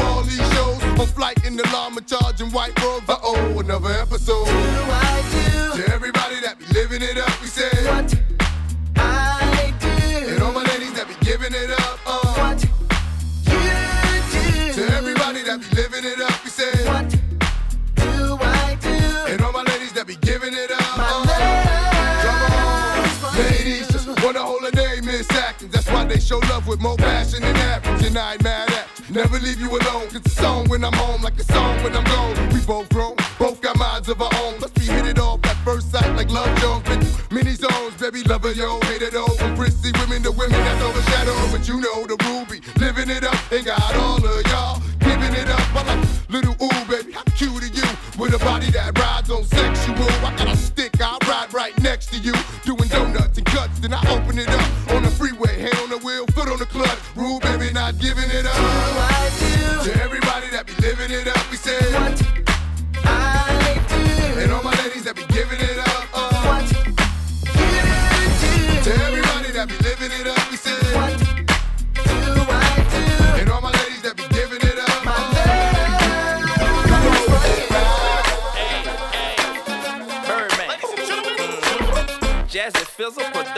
the 1.62 1.68
llama 1.72 2.00
charging 2.02 2.50
white 2.50 2.78
robes. 2.82 3.08
Uh 3.08 3.16
oh, 3.22 3.58
another 3.58 3.90
episode. 3.90 4.46
To 4.46 5.82
everybody 5.92 6.40
that 6.40 6.56
be 6.58 6.64
living 6.72 7.02
it 7.02 7.18
up, 7.18 7.40
we 7.40 7.48
say. 7.48 7.68
What 7.86 8.14
I 8.96 9.74
do. 9.80 9.88
And 10.32 10.42
all 10.42 10.52
my 10.52 10.64
ladies 10.64 10.92
that 10.94 11.08
be 11.08 11.14
giving 11.24 11.52
it 11.52 11.70
up. 11.70 11.98
Uh. 12.06 12.34
What 12.40 12.62
you 12.62 12.70
do. 13.44 14.72
To 14.74 14.92
everybody 14.96 15.42
that 15.42 15.60
be 15.60 15.76
living 15.76 16.04
it 16.04 16.20
up, 16.20 16.44
we 16.44 16.50
say. 16.50 16.72
What 16.86 17.08
do 17.96 18.38
I 18.40 18.78
do? 18.80 19.32
And 19.32 19.40
all 19.42 19.52
my 19.52 19.62
ladies 19.64 19.92
that 19.92 20.06
be 20.06 20.16
giving 20.16 20.54
it 20.54 20.70
up. 20.70 20.98
uh. 20.98 21.26
Come 22.24 22.52
on. 23.28 23.38
Ladies 23.38 23.88
just 23.88 24.06
wanna 24.24 24.40
hold 24.40 24.62
a 24.64 24.70
name, 24.76 25.04
Miss 25.04 25.30
Atkins. 25.32 25.72
That's 25.72 25.88
why 25.90 26.04
they 26.04 26.20
show 26.20 26.38
love 26.50 26.66
with 26.66 26.80
more 26.80 26.96
passion 26.96 27.42
than 27.42 27.56
average. 27.56 28.06
And 28.06 28.16
I 28.16 28.34
ain't 28.34 28.44
mad. 28.44 28.69
Never 29.10 29.40
leave 29.40 29.60
you 29.60 29.68
alone. 29.70 30.08
Cause 30.08 30.22
the 30.22 30.30
song 30.30 30.68
when 30.68 30.84
I'm 30.84 30.92
home, 30.92 31.22
like 31.22 31.36
the 31.36 31.42
song 31.42 31.82
when 31.82 31.96
I'm 31.96 32.04
gone. 32.04 32.48
We 32.54 32.60
both 32.60 32.88
grown, 32.90 33.16
both 33.40 33.60
got 33.60 33.76
minds 33.76 34.08
of 34.08 34.22
our 34.22 34.30
own. 34.42 34.60
Let's 34.60 34.72
be 34.72 34.86
hit 34.86 35.04
it 35.04 35.18
off 35.18 35.44
at 35.44 35.56
first 35.64 35.90
sight 35.90 36.14
like 36.16 36.30
love 36.30 36.56
Jones. 36.60 36.80
Many 37.30 37.54
zones, 37.54 37.94
baby, 37.98 38.22
lover, 38.22 38.52
yo, 38.52 38.78
hate 38.82 39.02
it. 39.02 39.14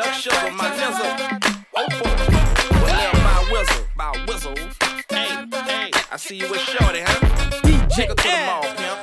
Production 0.02 0.32
of 0.32 0.54
my 0.54 0.68
nizzle. 0.74 1.06
Oh 1.76 1.86
boy, 1.88 2.10
well, 2.82 3.12
my 3.22 3.48
whistle, 3.52 3.84
my 3.94 4.24
whistle. 4.26 4.54
Hey, 5.08 5.46
hey, 5.64 5.90
I 6.10 6.16
see 6.16 6.38
you 6.38 6.50
with 6.50 6.58
Shorty, 6.58 7.02
huh? 7.06 7.20
DJ 7.62 8.08
to 8.08 8.14
the 8.16 8.42
mall, 8.44 8.62
pimp. 8.74 8.98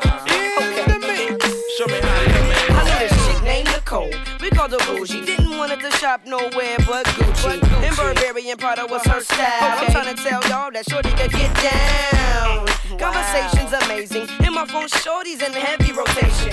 Okay, 0.60 1.38
show 1.78 1.88
me 1.88 2.00
how 2.04 2.22
you 2.22 2.44
man. 2.52 2.72
I 2.72 2.84
know 2.84 3.00
this 3.00 3.16
chick 3.26 3.44
named 3.44 3.68
Nicole. 3.70 4.12
We 4.42 4.50
called 4.50 4.72
her 4.72 4.78
bougie. 4.80 5.20
Mm-hmm. 5.20 5.26
Didn't 5.26 5.58
want 5.58 5.72
her 5.72 5.90
to 5.90 5.98
shop 5.98 6.26
nowhere 6.26 6.76
but 6.86 7.06
Gucci. 7.16 7.64
And 7.82 7.96
Burberry 7.96 8.50
and 8.50 8.60
Prada 8.60 8.86
was 8.86 9.06
her 9.06 9.22
style. 9.22 9.80
I'm 9.80 9.92
trying 9.94 10.14
to 10.14 10.22
tell 10.22 10.42
y'all 10.50 10.70
that 10.72 10.84
Shorty 10.90 11.12
could 11.12 11.32
get 11.32 11.56
down. 11.64 12.68
Conversations 13.00 13.72
amazing. 13.86 14.28
In 14.46 14.54
my 14.54 14.66
phone, 14.66 14.90
Shorty's 14.90 15.42
in 15.42 15.54
heavy 15.54 15.94
rotation. 15.94 16.49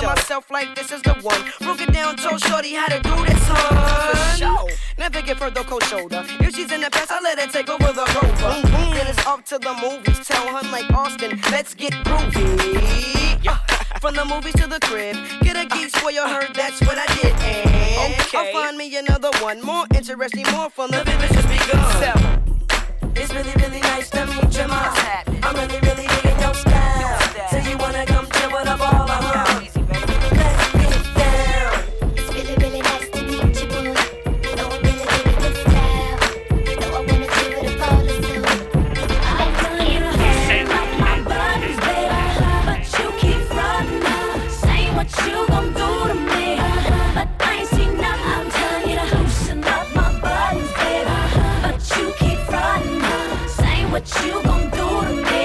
To 0.00 0.06
myself 0.06 0.50
like 0.50 0.74
this 0.76 0.92
is 0.92 1.02
the 1.02 1.14
one. 1.22 1.42
Broke 1.60 1.80
it 1.80 1.92
down, 1.92 2.16
told 2.16 2.40
Shorty 2.40 2.72
how 2.74 2.86
to 2.86 3.00
do 3.00 3.16
this, 3.26 3.42
hun. 3.48 4.68
Never 4.96 5.22
give 5.22 5.38
her 5.40 5.50
the 5.50 5.64
cold 5.64 5.82
shoulder. 5.84 6.24
If 6.40 6.54
she's 6.54 6.70
in 6.70 6.82
the 6.82 6.90
past, 6.90 7.10
I 7.10 7.20
let 7.20 7.38
her 7.40 7.48
take 7.48 7.68
over 7.68 7.92
the 7.92 8.06
rover. 8.14 8.62
Then 8.94 9.06
it's 9.08 9.26
off 9.26 9.44
to 9.46 9.58
the 9.58 9.74
movies. 9.74 10.24
Tell 10.26 10.46
her 10.46 10.70
like 10.70 10.88
Austin, 10.92 11.40
let's 11.50 11.74
get 11.74 11.92
groovy. 12.04 13.44
Uh, 13.44 13.56
from 14.00 14.14
the 14.14 14.24
movies 14.24 14.54
to 14.54 14.68
the 14.68 14.78
crib, 14.80 15.16
get 15.42 15.56
a 15.56 15.66
geek 15.66 15.92
your 16.12 16.28
her. 16.28 16.46
That's 16.52 16.80
what 16.82 16.96
I 16.96 17.06
did. 17.16 17.34
And 17.34 18.14
I'll 18.34 18.52
find 18.52 18.78
me 18.78 18.96
another 18.96 19.30
one 19.40 19.60
more 19.62 19.84
interesting, 19.94 20.44
more 20.52 20.70
fun. 20.70 20.92
The 20.92 21.02
business 21.04 21.32
just 21.32 21.48
begun. 21.48 23.12
It's 23.16 23.34
really, 23.34 23.52
really 23.56 23.80
nice 23.80 24.10
to 24.10 24.26
meet 24.26 24.56
you, 24.56 24.68
ma. 24.68 24.94
I'm 25.42 25.56
really, 25.56 25.80
really 25.80 26.06
digging 26.06 26.40
your 26.40 26.54
style. 26.54 27.48
So 27.50 27.56
you 27.58 27.76
wanna 27.78 28.06
come 28.06 28.17
you 54.24 54.42
do 54.42 54.86
to 55.06 55.22
me. 55.30 55.38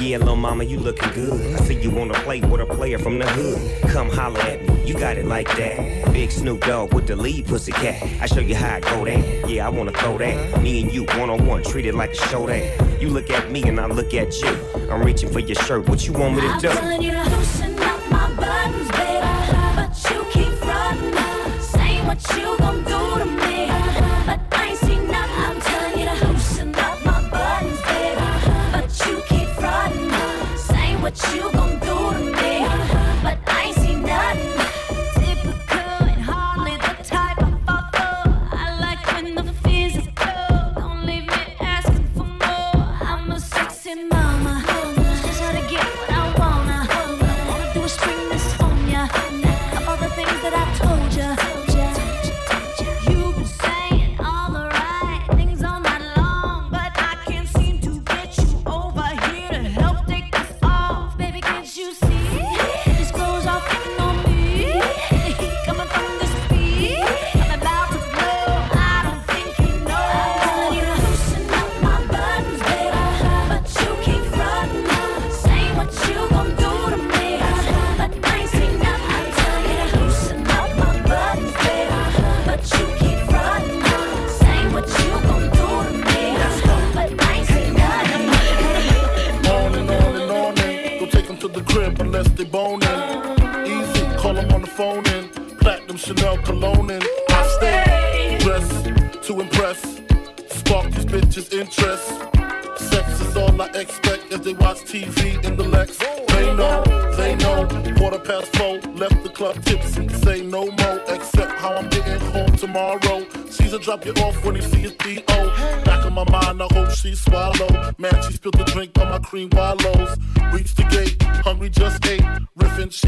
Yeah, 0.00 0.18
little 0.18 0.36
mama, 0.36 0.62
you 0.62 0.78
looking 0.78 1.10
good. 1.14 1.56
I 1.56 1.64
see 1.64 1.74
you 1.80 1.90
wanna 1.90 2.14
play 2.14 2.40
with 2.40 2.60
a 2.60 2.66
player 2.66 2.98
from 2.98 3.18
the 3.18 3.26
hood. 3.26 3.90
Come 3.90 4.08
holler 4.08 4.38
at 4.40 4.66
me, 4.66 4.84
you 4.84 4.94
got 4.94 5.16
it 5.16 5.26
like 5.26 5.48
that. 5.56 6.12
Big 6.12 6.30
Snoop 6.30 6.60
Dogg 6.60 6.94
with 6.94 7.06
the 7.08 7.16
lead 7.16 7.46
pussy 7.46 7.72
cat. 7.72 8.02
I 8.20 8.26
show 8.26 8.40
you 8.40 8.54
how 8.54 8.76
I 8.76 8.80
go 8.80 9.04
that. 9.04 9.50
Yeah, 9.50 9.66
I 9.66 9.68
wanna 9.70 9.92
throw 9.92 10.16
that. 10.18 10.62
Me 10.62 10.82
and 10.82 10.92
you 10.92 11.04
one 11.18 11.28
on 11.30 11.44
one, 11.46 11.64
treat 11.64 11.86
it 11.86 11.94
like 11.94 12.12
a 12.12 12.28
show 12.28 12.46
that. 12.46 13.00
You 13.02 13.08
look 13.10 13.30
at 13.30 13.50
me 13.50 13.62
and 13.64 13.80
I 13.80 13.86
look 13.86 14.14
at 14.14 14.40
you. 14.40 14.56
I'm 14.90 15.02
reaching 15.02 15.30
for 15.30 15.40
your 15.40 15.56
shirt. 15.56 15.88
What 15.88 16.06
you 16.06 16.12
want 16.12 16.36
me 16.36 16.42
to 16.42 16.48
I'm 16.48 16.60
do? 16.60 16.68
telling 16.68 17.02
you 17.02 17.10
to 17.10 17.24
loosen 17.30 17.78
up 17.80 18.10
my 18.10 18.32
buttons, 18.34 18.88
baby. 18.92 19.26
But 19.74 20.10
you 20.10 20.24
keep 20.30 20.52
frontin', 20.60 21.60
saying 21.60 22.06
what 22.06 22.22
you 22.36 22.56
gon' 22.58 22.84
do 22.84 23.18
to 23.18 23.24
me. 23.24 23.45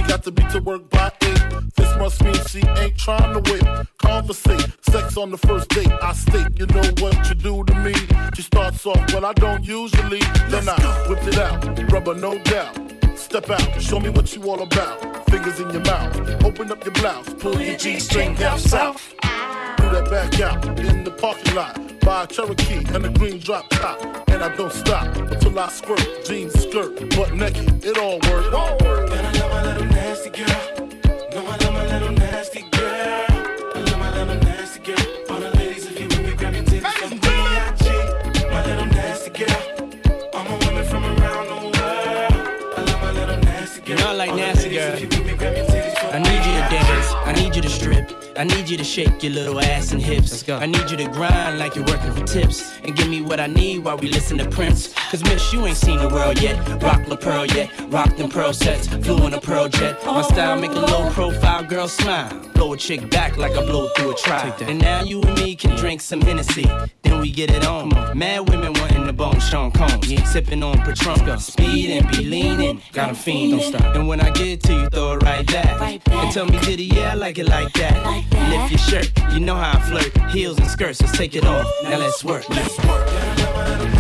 Got 0.09 0.25
to 0.25 0.31
be 0.33 0.43
to 0.45 0.61
work 0.61 0.89
by 0.91 1.13
eight. 1.23 1.43
This 1.77 1.97
must 1.99 2.25
mean 2.25 2.35
she 2.47 2.61
ain't 2.81 2.97
trying 2.97 3.33
to 3.35 3.53
wait. 3.53 3.87
Conversate, 3.99 4.73
sex 4.83 5.17
on 5.17 5.31
the 5.31 5.39
first 5.39 5.69
date. 5.69 5.93
I 6.03 6.13
state, 6.15 6.59
you 6.59 6.67
know 6.67 6.89
what 7.01 7.29
you 7.29 7.35
do 7.35 7.63
to 7.65 7.75
me. 7.75 7.95
She 8.35 8.43
starts 8.43 8.85
off, 8.87 9.13
well, 9.13 9.27
I 9.27 9.35
don't 9.35 9.65
usually. 9.65 10.21
Then 10.49 10.69
I 10.69 10.77
whip 11.09 11.23
it 11.25 11.39
out, 11.39 11.93
rubber 11.93 12.15
no 12.15 12.39
doubt. 12.39 12.75
Step 13.17 13.51
out, 13.51 13.83
show 13.83 14.01
me 14.01 14.09
what 14.09 14.35
you 14.35 14.43
all 14.51 14.63
about. 14.63 15.29
Fingers 15.31 15.61
in 15.61 15.71
your 15.71 15.83
mouth, 15.83 16.45
open 16.45 16.73
up 16.73 16.83
your 16.85 16.95
blouse, 16.95 17.29
pull 17.35 17.61
your 17.61 17.77
G 17.77 18.01
string 18.01 18.35
down 18.35 18.59
south. 18.59 19.15
Do 19.79 19.91
that 19.91 20.09
back 20.11 20.41
out 20.41 20.65
in 20.81 21.05
the 21.05 21.11
parking 21.11 21.55
lot. 21.55 21.79
Buy 22.01 22.25
a 22.25 22.27
Cherokee 22.27 22.85
and 22.95 23.05
a 23.05 23.11
green 23.11 23.39
drop 23.39 23.69
top. 23.69 24.01
And 24.29 24.43
I 24.43 24.55
don't 24.57 24.73
stop 24.73 25.15
until 25.17 25.59
I 25.59 25.69
squirt. 25.69 26.25
Jeans, 26.25 26.55
skirt, 26.55 27.15
butt 27.15 27.35
naked, 27.35 27.85
it 27.85 27.99
all 27.99 28.19
work. 28.31 29.98
All 30.19 30.25
work. 30.27 30.95
And 31.33 31.47
I 31.47 31.57
love 31.57 31.73
my 31.75 31.87
little 31.87 32.11
nasty 32.13 32.63
girl. 32.73 32.91
No, 32.99 33.07
I 33.07 33.07
love 33.07 33.09
my 33.09 33.15
little 33.15 33.15
nasty 33.15 33.31
girl. 33.31 33.73
I 33.75 33.81
love 33.81 33.99
my 33.99 34.11
little 34.11 34.35
nasty 34.43 34.81
girl. 34.81 35.31
All 35.31 35.41
the 35.41 35.51
ladies, 35.57 35.87
if 35.87 36.01
you 36.01 36.07
with 36.09 36.23
me, 36.27 36.33
grab 36.35 36.55
your 36.55 36.65
titties 36.65 36.93
from 37.09 37.19
B.I.G. 37.19 38.51
My 38.51 38.65
little 38.67 38.87
nasty 38.87 39.31
girl. 39.31 40.31
All 40.35 40.45
my 40.45 40.59
women 40.67 40.85
from 40.87 41.05
around 41.05 41.47
the 41.47 41.55
world. 41.55 42.35
I 42.77 42.83
love 42.83 43.01
my 43.03 43.11
little 43.13 43.39
nasty 43.39 43.81
girl. 43.83 43.97
You 43.97 44.03
know 44.03 44.11
I 44.11 44.13
like 44.15 44.31
All 44.31 44.37
the 44.37 44.43
nasty 44.43 44.69
ladies, 44.71 44.79
girl. 44.79 44.95
if 44.95 45.01
you 45.03 45.09
with 45.09 45.27
me, 45.27 45.37
grab 45.37 45.57
your 45.57 45.67
titties 45.67 45.99
from 45.99 46.11
I 46.11 46.19
need 46.19 46.45
you 46.47 46.53
to 46.59 46.69
dance. 46.75 47.13
I 47.29 47.33
need 47.33 47.57
you 47.57 47.63
to 47.63 47.69
strip. 47.71 48.28
I 48.39 48.45
need 48.45 48.69
you 48.69 48.77
to 48.77 48.85
shake 48.85 49.21
your 49.25 49.33
little 49.33 49.61
ass 49.61 49.91
and 49.91 50.01
hips. 50.01 50.31
Let's 50.31 50.45
go. 50.45 50.59
I 50.59 50.67
need 50.67 50.89
you 50.89 50.97
to 50.99 51.09
grind 51.09 51.59
like 51.59 51.75
you're 51.75 51.85
working 51.85 52.13
for 52.13 52.25
tips. 52.25 52.79
And 52.85 52.95
give 52.97 53.09
me 53.09 53.21
what 53.21 53.41
I 53.41 53.49
need 53.49 53.81
while 53.81 53.99
we 53.99 54.09
listen 54.09 54.39
to 54.39 54.49
Prince. 54.49 54.95
Cause 55.11 55.25
miss, 55.25 55.53
you 55.53 55.67
ain't 55.67 55.77
seen 55.77 55.99
the 55.99 56.09
world 56.09 56.41
yet. 56.41 56.57
Rock 56.81 57.09
La 57.09 57.17
Perla 57.17 57.49
yet. 57.49 57.69
Rock 57.89 58.17
them 58.17 58.31
pearl 58.31 58.53
sets. 58.53 58.87
Flew 58.87 59.27
in 59.27 59.35
a 59.35 59.41
pearl 59.41 59.69
jet. 59.69 59.99
My 60.07 60.23
style 60.23 60.57
make 60.57 60.71
a 60.71 60.79
low 60.79 61.11
profile 61.11 61.65
girl 61.65 61.89
smile. 61.89 62.31
Blow 62.55 62.75
a 62.75 62.77
chick 62.77 63.11
back 63.11 63.37
like 63.37 63.57
I 63.57 63.65
blow 63.65 63.89
through 63.97 64.13
a 64.13 64.15
trial. 64.15 64.55
And 64.61 64.81
now 64.81 65.03
you 65.03 65.21
and 65.21 65.35
me 65.35 65.57
can 65.57 65.77
drink 65.77 66.01
some 66.01 66.21
Hennessy. 66.21 66.71
Then 67.03 67.21
we 67.21 67.33
get 67.33 67.51
it 67.51 67.67
on. 67.67 67.89
Mad 68.17 68.49
women 68.49 68.73
wanting 68.75 69.05
the 69.05 69.13
bone 69.13 69.41
Sean 69.41 69.73
Combs. 69.73 70.07
Sipping 70.31 70.63
on 70.63 70.79
Patron. 70.83 71.41
Speed 71.41 71.91
and 71.91 72.09
be 72.09 72.23
leaning. 72.23 72.83
Got 72.93 73.11
a 73.11 73.15
fiend. 73.15 73.59
Don't 73.59 73.75
stop. 73.75 73.97
And 73.97 74.07
when 74.07 74.21
I 74.21 74.31
get 74.31 74.63
to 74.63 74.75
you, 74.75 74.89
throw 74.91 75.15
it 75.15 75.25
right 75.25 75.45
back. 75.45 76.07
And 76.09 76.33
tell 76.33 76.47
me, 76.47 76.61
did 76.61 76.79
he? 76.79 76.85
Yeah, 76.85 77.13
I 77.13 77.15
like 77.15 77.39
it 77.39 77.49
like 77.49 77.73
that. 77.73 78.28
Lift 78.33 78.71
your 78.71 78.79
shirt. 78.79 79.13
You 79.33 79.41
know 79.41 79.57
how 79.57 79.79
I 79.79 79.81
flirt. 79.81 80.31
Heels 80.31 80.59
and 80.59 80.67
skirts. 80.69 81.01
Let's 81.01 81.17
take 81.17 81.35
it 81.35 81.45
off. 81.45 81.67
Now 81.83 81.99
let's 81.99 82.25
work. 82.25 82.49
Let's 82.49 82.79
work. 82.85 83.98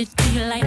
Should 0.00 0.08
you 0.32 0.44
like 0.46 0.59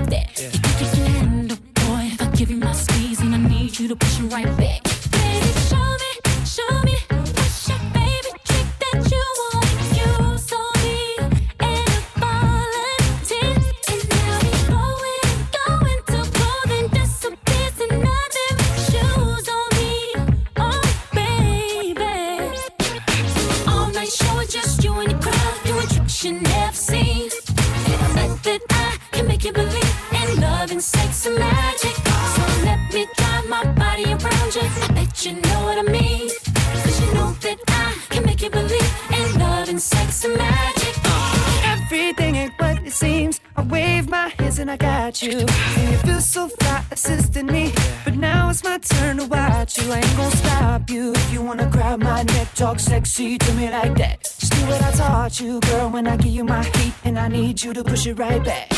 you 57.63 57.73
to 57.73 57.83
push 57.83 58.07
it 58.07 58.17
right 58.19 58.43
back. 58.43 58.72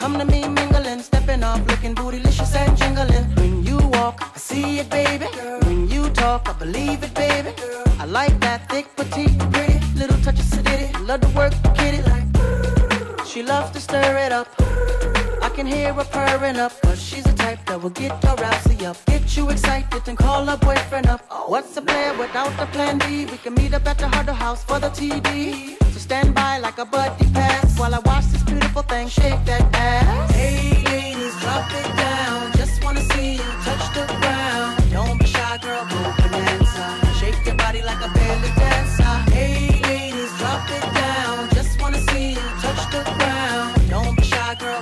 Come 0.00 0.18
to 0.18 0.24
me 0.24 0.48
mingling, 0.48 1.02
stepping 1.02 1.44
off, 1.44 1.60
looking 1.68 1.94
bootylicious 1.94 2.54
and 2.56 2.76
jingling. 2.78 3.26
When 3.36 3.62
you 3.62 3.78
walk, 3.96 4.16
I 4.34 4.38
see 4.38 4.78
it, 4.78 4.88
baby. 4.88 5.26
When 5.66 5.88
you 5.90 6.08
talk, 6.10 6.48
I 6.48 6.54
believe 6.54 7.02
it, 7.02 7.12
baby. 7.14 7.50
I 7.98 8.06
like 8.06 8.34
that 8.40 8.68
thick, 8.70 8.86
petite, 8.96 9.38
pretty, 9.52 9.78
little 10.00 10.18
touch 10.24 10.40
of 10.42 10.46
sedity. 10.52 10.88
Love 11.06 11.20
to 11.20 11.28
work, 11.38 11.52
kitty 11.76 12.00
like. 12.10 12.26
She 13.26 13.42
loves 13.42 13.70
to 13.72 13.80
stir 13.80 14.16
it 14.26 14.32
up. 14.32 14.48
I 15.42 15.50
can 15.54 15.66
hear 15.66 15.92
her 15.92 16.04
purring 16.04 16.56
up, 16.56 16.72
cause 16.80 17.00
she's 17.02 17.24
the 17.24 17.34
type 17.34 17.60
that 17.66 17.82
will 17.82 17.96
get 18.02 18.12
her 18.24 18.36
rousey 18.36 18.82
up. 18.84 18.96
Get 19.04 19.36
you 19.36 19.50
excited 19.50 20.02
and 20.08 20.16
call 20.16 20.46
her 20.46 20.56
boyfriend 20.56 21.08
up. 21.08 21.20
What's 21.46 21.76
a 21.76 21.82
plan 21.82 22.18
without 22.18 22.52
the 22.56 22.66
plan 22.74 22.98
B? 22.98 23.26
We 23.26 23.36
can 23.36 23.54
meet 23.54 23.74
up 23.74 23.86
at 23.86 23.98
the 23.98 24.08
Huddle 24.08 24.34
House 24.34 24.64
for 24.64 24.78
the 24.80 24.88
TV. 24.88 25.76
So 25.92 25.98
stand 25.98 26.34
by 26.34 26.58
like 26.58 26.78
a 26.78 26.86
buddy 26.86 27.19
shake 29.10 29.44
that 29.44 29.66
ass. 29.74 30.30
Hey 30.30 30.82
ladies, 30.86 31.34
drop 31.40 31.68
it 31.72 31.90
down. 31.96 32.52
Just 32.52 32.82
wanna 32.84 33.02
see 33.12 33.32
you 33.34 33.48
touch 33.66 33.84
the 33.92 34.06
ground. 34.20 34.78
Don't 34.92 35.18
be 35.18 35.26
shy, 35.26 35.58
girl. 35.58 35.84
Shake 37.18 37.44
your 37.44 37.56
body 37.56 37.82
like 37.82 38.00
a 38.08 38.10
belly 38.14 38.52
dancer. 38.54 39.14
Hey 39.34 39.82
ladies, 39.82 40.32
drop 40.38 40.62
it 40.70 40.86
down. 40.94 41.48
Just 41.50 41.80
wanna 41.82 42.00
see 42.10 42.30
you 42.38 42.46
touch 42.62 42.82
the 42.94 43.02
ground. 43.18 43.90
Don't 43.90 44.16
be 44.16 44.22
shy, 44.22 44.54
girl. 44.60 44.80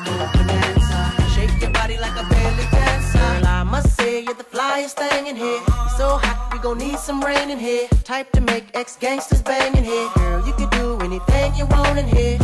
Shake 1.35 1.55
your 1.63 1.71
body 1.71 1.97
like 1.97 2.17
a 2.23 2.25
belly 2.29 2.67
dancer. 2.71 3.19
Girl, 3.19 3.47
I 3.47 3.63
must 3.63 3.97
say 3.97 4.23
you're 4.25 4.35
the 4.35 4.45
flyest 4.45 4.97
thing 5.03 5.27
in 5.27 5.37
here. 5.37 5.61
So 5.97 6.19
hot, 6.23 6.53
we 6.53 6.59
gon' 6.59 6.77
need 6.77 6.99
some 6.99 7.25
rain 7.25 7.49
in 7.49 7.59
here. 7.59 7.89
Type 8.05 8.31
to 8.33 8.43
make 8.43 8.67
ex 8.75 8.97
gangsters 8.97 9.41
bang 9.41 9.75
in 9.75 9.85
here. 9.85 10.09
Girl, 10.17 10.47
you 10.47 10.53
can 10.53 10.69
do 10.81 10.99
anything 11.01 11.55
you 11.55 11.65
want 11.67 11.99
in 11.99 12.07
here. 12.07 12.39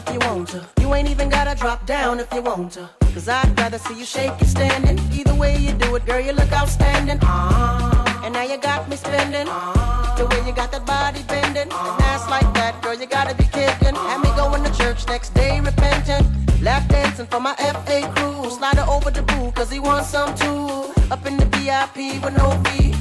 If 0.00 0.12
you 0.12 0.18
want 0.20 0.48
to, 0.48 0.56
you 0.56 0.60
want 0.60 0.76
to. 0.76 0.82
You 0.82 0.94
ain't 0.94 1.08
even 1.10 1.28
gotta 1.28 1.54
drop 1.58 1.86
down 1.86 2.20
if 2.20 2.32
you 2.32 2.42
want 2.42 2.72
to. 2.72 2.88
Cause 3.14 3.28
I'd 3.28 3.58
rather 3.58 3.78
see 3.78 3.98
you 3.98 4.04
shake 4.04 4.32
it 4.40 4.46
standing. 4.46 4.98
Either 5.12 5.34
way 5.34 5.56
you 5.56 5.72
do 5.72 5.94
it, 5.96 6.06
girl, 6.06 6.20
you 6.20 6.32
look 6.32 6.52
outstanding. 6.52 7.18
Ah, 7.22 8.24
and 8.24 8.32
now 8.34 8.42
you 8.42 8.58
got 8.58 8.88
me 8.88 8.96
spending. 8.96 9.48
Uh-huh. 9.48 10.16
The 10.16 10.26
way 10.26 10.46
you 10.46 10.52
got 10.54 10.70
that 10.72 10.86
body 10.86 11.22
bending. 11.28 11.62
And 11.62 11.72
ass 11.72 12.22
uh-huh. 12.22 12.30
like 12.30 12.54
that, 12.54 12.80
girl, 12.82 12.94
you 12.94 13.06
gotta 13.06 13.34
be 13.34 13.44
kidding. 13.44 13.94
Had 13.94 14.20
me 14.22 14.30
going 14.36 14.62
to 14.64 14.72
church 14.78 15.06
next 15.06 15.34
day 15.34 15.60
repentant. 15.60 16.26
Lap 16.62 16.88
dancing 16.88 17.26
for 17.26 17.40
my 17.40 17.54
FA 17.84 18.00
crew. 18.14 18.50
Slide 18.50 18.76
her 18.76 18.88
over 18.88 19.10
the 19.10 19.22
boo, 19.22 19.50
cause 19.52 19.70
he 19.70 19.80
wants 19.80 20.08
some 20.10 20.34
too. 20.34 20.92
Up 21.10 21.26
in 21.26 21.36
the 21.36 21.46
VIP 21.56 22.22
with 22.22 22.36
no 22.36 22.50
fee. 22.64 22.99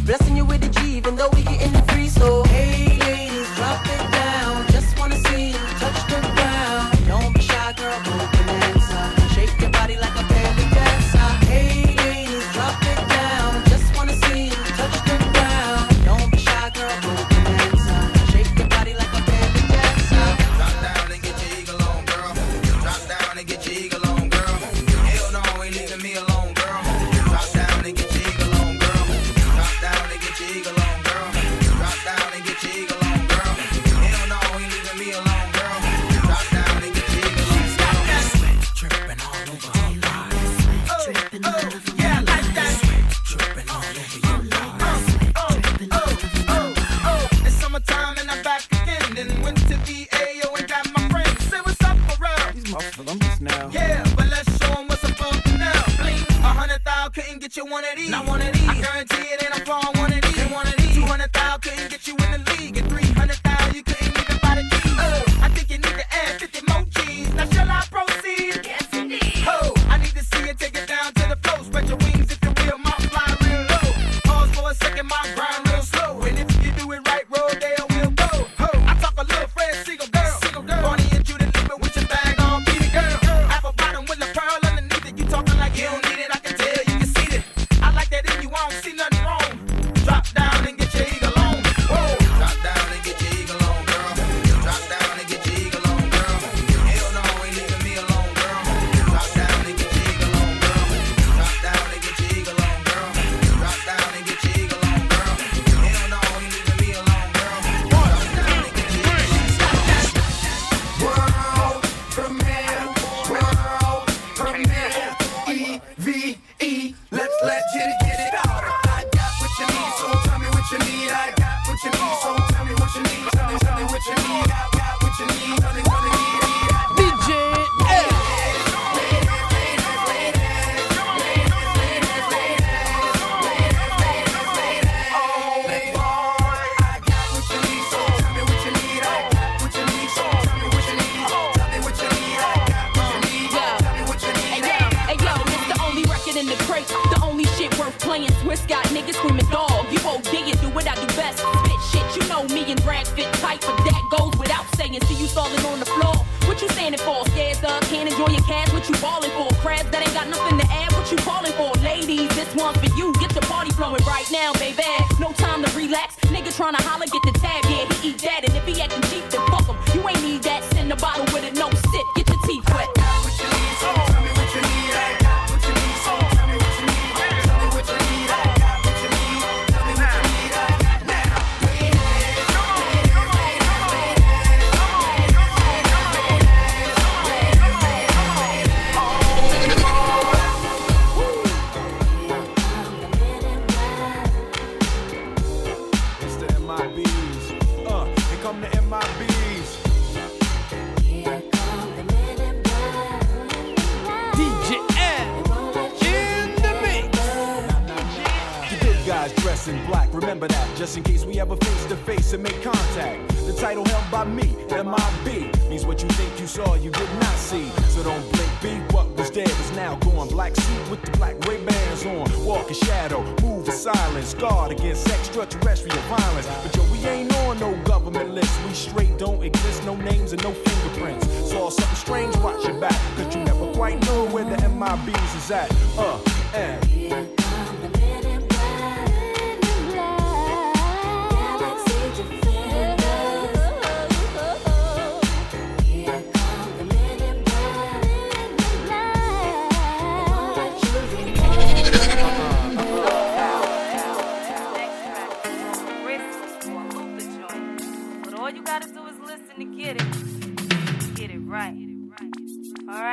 We 228.67 228.73
straight 228.73 229.17
don't 229.17 229.43
exist, 229.43 229.83
no 229.85 229.95
names 229.95 230.33
and 230.33 230.43
no 230.43 230.51
fingerprints. 230.51 231.27
Saw 231.49 231.69
something 231.69 231.95
strange, 231.95 232.35
watch 232.37 232.65
your 232.65 232.79
back, 232.79 232.99
cause 233.15 233.35
you 233.35 233.43
never 233.43 233.71
quite 233.73 234.03
know 234.05 234.25
where 234.27 234.45
the 234.45 234.57
MIBs 234.57 235.37
is 235.37 235.51
at. 235.51 235.71
Uh, 235.97 236.19
and. 236.53 237.38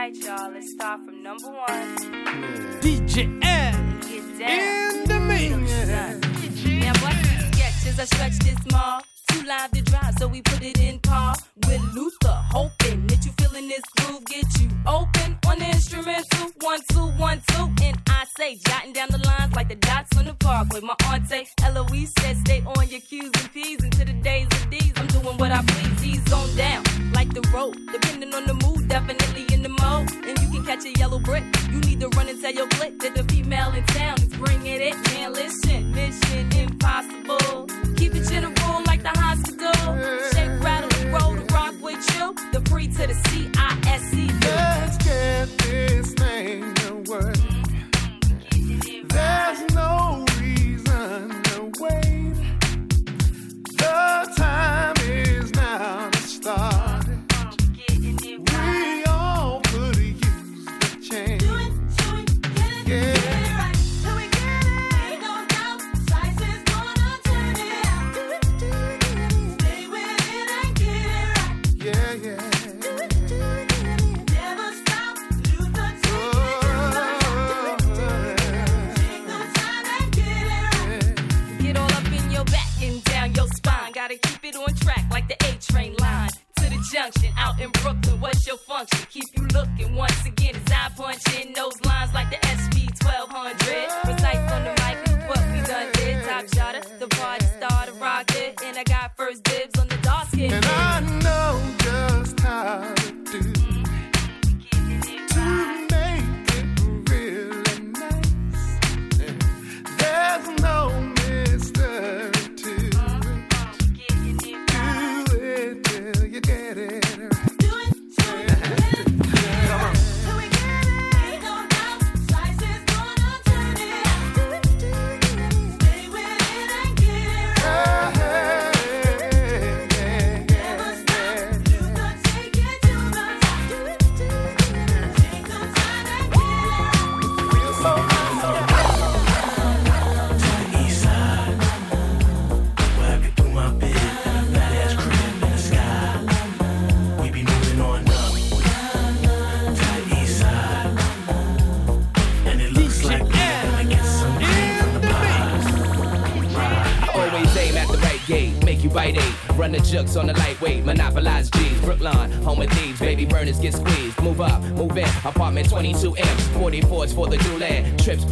Alright, 0.07 0.25
y'all, 0.25 0.53
let's 0.53 0.71
start 0.71 1.01
from 1.05 1.21
number 1.21 1.49
one. 1.49 1.97
DJ 2.81 3.41
Get 3.41 4.39
down. 4.39 4.95
in 4.95 5.05
the 5.09 5.19
mix. 5.19 5.51
Now 6.65 6.93
what's 7.03 7.23
the 7.27 7.51
sketches? 7.51 7.99
I 7.99 8.05
stretch 8.05 8.39
this 8.39 8.71
mall. 8.71 9.03
Too 9.33 9.43
live 9.43 9.73
to 9.73 9.83
drive, 9.83 10.15
so 10.21 10.29
we 10.29 10.43
put 10.43 10.63
it 10.63 10.79
in 10.79 11.01
par. 11.01 11.35
With 11.67 11.83
Luther, 11.93 12.39
hoping 12.53 13.05
that 13.09 13.25
you 13.27 13.33
feeling 13.41 13.67
this 13.67 13.83
groove. 13.97 14.25
Get 14.27 14.47
you 14.61 14.69
open 14.87 15.39
on 15.49 15.59
the 15.59 15.71
instrumental. 15.71 16.53
One, 16.61 16.79
two, 16.93 17.09
one, 17.19 17.43
two. 17.49 17.69
And 17.83 17.99
I 18.09 18.27
say, 18.39 18.59
jotting 18.69 18.93
down 18.93 19.09
the 19.11 19.19
lines 19.27 19.57
like 19.57 19.69
the 19.69 19.75
dots 19.75 20.17
on 20.17 20.27
the 20.27 20.35
park. 20.35 20.73
With 20.73 20.85
My 20.85 20.95
auntie 21.07 21.49
Eloise 21.65 22.13
said, 22.21 22.37
stay 22.37 22.63
on 22.65 22.89
your 22.89 23.01
Q's 23.01 23.25
and 23.25 23.53
P's. 23.53 23.83
Into 23.83 24.05
the 24.05 24.13
days 24.13 24.47
of 24.53 24.71
these, 24.71 24.93
I'm 24.95 25.09
doing 25.09 25.37
what 25.37 25.51
I 25.51 25.63
please. 25.63 26.05
Ease 26.07 26.33
on 26.33 26.57
down, 26.57 26.85
like 27.13 27.35
the 27.35 27.43
road. 27.53 27.77
Depending 27.91 28.33
on 28.35 28.46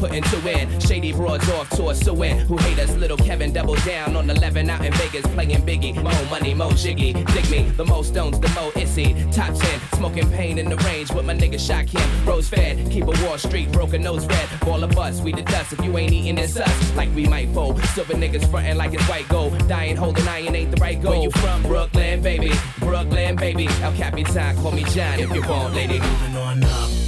puttin' 0.05 0.23
to 0.25 0.49
it 0.49 0.83
Shady 0.83 1.13
broads 1.13 1.49
off 1.51 1.71
to 1.71 1.89
a 1.89 1.95
sue. 1.95 2.15
Who 2.15 2.57
hate 2.59 2.79
us? 2.79 2.95
Little 2.97 3.17
Kevin 3.17 3.53
double 3.53 3.77
down 3.77 4.17
on 4.17 4.29
11 4.29 4.69
out 4.69 4.85
in 4.85 4.93
Vegas 4.95 5.27
playing 5.29 5.63
Biggie. 5.63 5.95
Mo 6.03 6.11
money, 6.31 6.53
mo 6.53 6.71
jiggy. 6.73 7.13
Dig 7.13 7.51
me. 7.51 7.71
The 7.71 7.85
most 7.85 8.09
stones, 8.09 8.39
the 8.39 8.49
mo 8.49 8.71
issy. 8.73 9.15
Top 9.33 9.55
10. 9.55 9.81
Smoking 9.95 10.31
pain 10.31 10.59
in 10.59 10.69
the 10.69 10.77
range 10.77 11.11
with 11.13 11.25
my 11.25 11.35
nigga 11.35 11.59
shot 11.59 11.89
him. 11.89 12.27
Rose 12.27 12.49
fed. 12.49 12.91
Keep 12.91 13.05
a 13.05 13.25
Wall 13.25 13.39
Street 13.39 13.73
broken 13.73 14.03
nose 14.03 14.27
red. 14.27 14.49
Ball 14.61 14.85
of 14.85 14.99
us. 14.99 15.21
We 15.21 15.33
the 15.33 15.43
dust. 15.43 15.73
If 15.73 15.83
you 15.85 15.97
ain't 15.97 16.13
eating 16.13 16.37
this 16.37 16.57
us, 16.57 16.97
like 16.97 17.13
we 17.15 17.27
might 17.27 17.49
fold. 17.51 17.81
Silver 17.95 18.15
niggas 18.15 18.49
frontin' 18.51 18.77
like 18.77 18.93
it's 18.93 19.09
white 19.09 19.29
gold. 19.29 19.53
Dying 19.69 19.97
holding 19.97 20.29
iron 20.29 20.55
ain't 20.55 20.71
the 20.71 20.81
right 20.81 21.01
goal. 21.01 21.13
Where 21.13 21.23
you 21.23 21.31
from? 21.31 21.63
Brooklyn, 21.63 22.21
baby. 22.21 22.53
Brooklyn, 22.79 23.37
baby. 23.37 23.69
El 23.83 23.93
Capitan, 23.93 24.57
call 24.57 24.73
me 24.73 24.85
John 24.85 25.19
if 25.19 25.35
you 25.35 25.43
want, 25.49 25.75
lady. 25.75 25.99
Moving 25.99 26.37
on 26.37 26.65
up. 26.65 27.04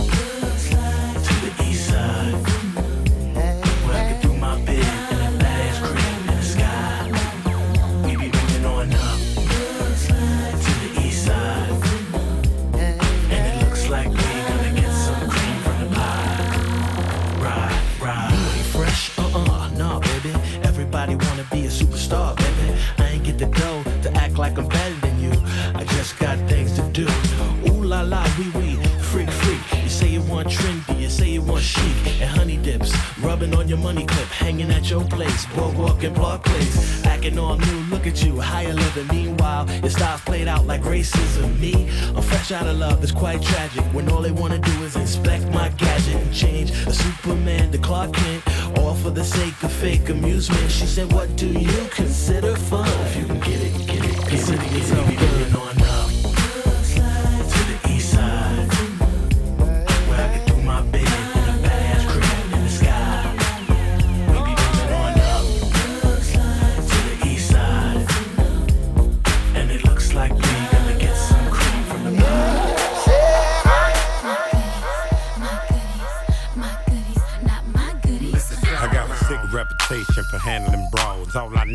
rubbing 33.37 33.55
on 33.55 33.69
your 33.69 33.79
money 33.79 34.05
clip, 34.07 34.29
hanging 34.29 34.71
at 34.71 34.89
your 34.89 35.05
place. 35.05 35.47
walk 35.57 35.77
walking 35.77 36.15
block 36.15 36.43
Place, 36.45 37.05
acting 37.05 37.39
all 37.39 37.57
new. 37.59 37.81
Look 37.91 38.07
at 38.07 38.25
you, 38.25 38.41
higher 38.41 38.73
living. 38.73 39.07
Meanwhile, 39.09 39.69
your 39.83 39.91
style's 39.91 40.23
played 40.23 40.49
out 40.49 40.67
like 40.67 40.83
racism. 40.83 41.59
Me, 41.59 41.89
I'm 42.15 42.23
fresh 42.23 42.51
out 42.53 42.67
of 42.67 42.79
love. 42.79 43.03
It's 43.03 43.13
quite 43.13 43.43
tragic 43.43 43.85
when 43.93 44.11
all 44.11 44.23
they 44.23 44.33
wanna 44.33 44.59
do 44.59 44.85
is 44.85 44.97
inspect 44.97 45.49
my 45.53 45.69
gadget 45.71 46.15
and 46.15 46.35
change 46.35 46.71
a 46.71 46.93
Superman 46.93 47.73
to 47.73 47.79
Clark 47.79 48.13
Kent, 48.15 48.43
all 48.79 48.95
for 48.95 49.11
the 49.11 49.25
sake 49.25 49.63
of 49.63 49.73
fake 49.73 50.09
amusement. 50.09 50.71
She 50.71 50.87
said, 50.87 51.13
What 51.13 51.37
do 51.37 51.49
you 51.49 51.89
consider 51.91 52.57
fun? 52.57 52.89
If 53.07 53.17
you 53.17 53.27
can 53.27 53.41
get 53.41 53.61
it, 53.61 53.87
get 53.87 54.05
it, 54.05 54.31
get 54.31 54.49
it, 54.49 54.71
get 54.71 55.11
it. 55.11 55.16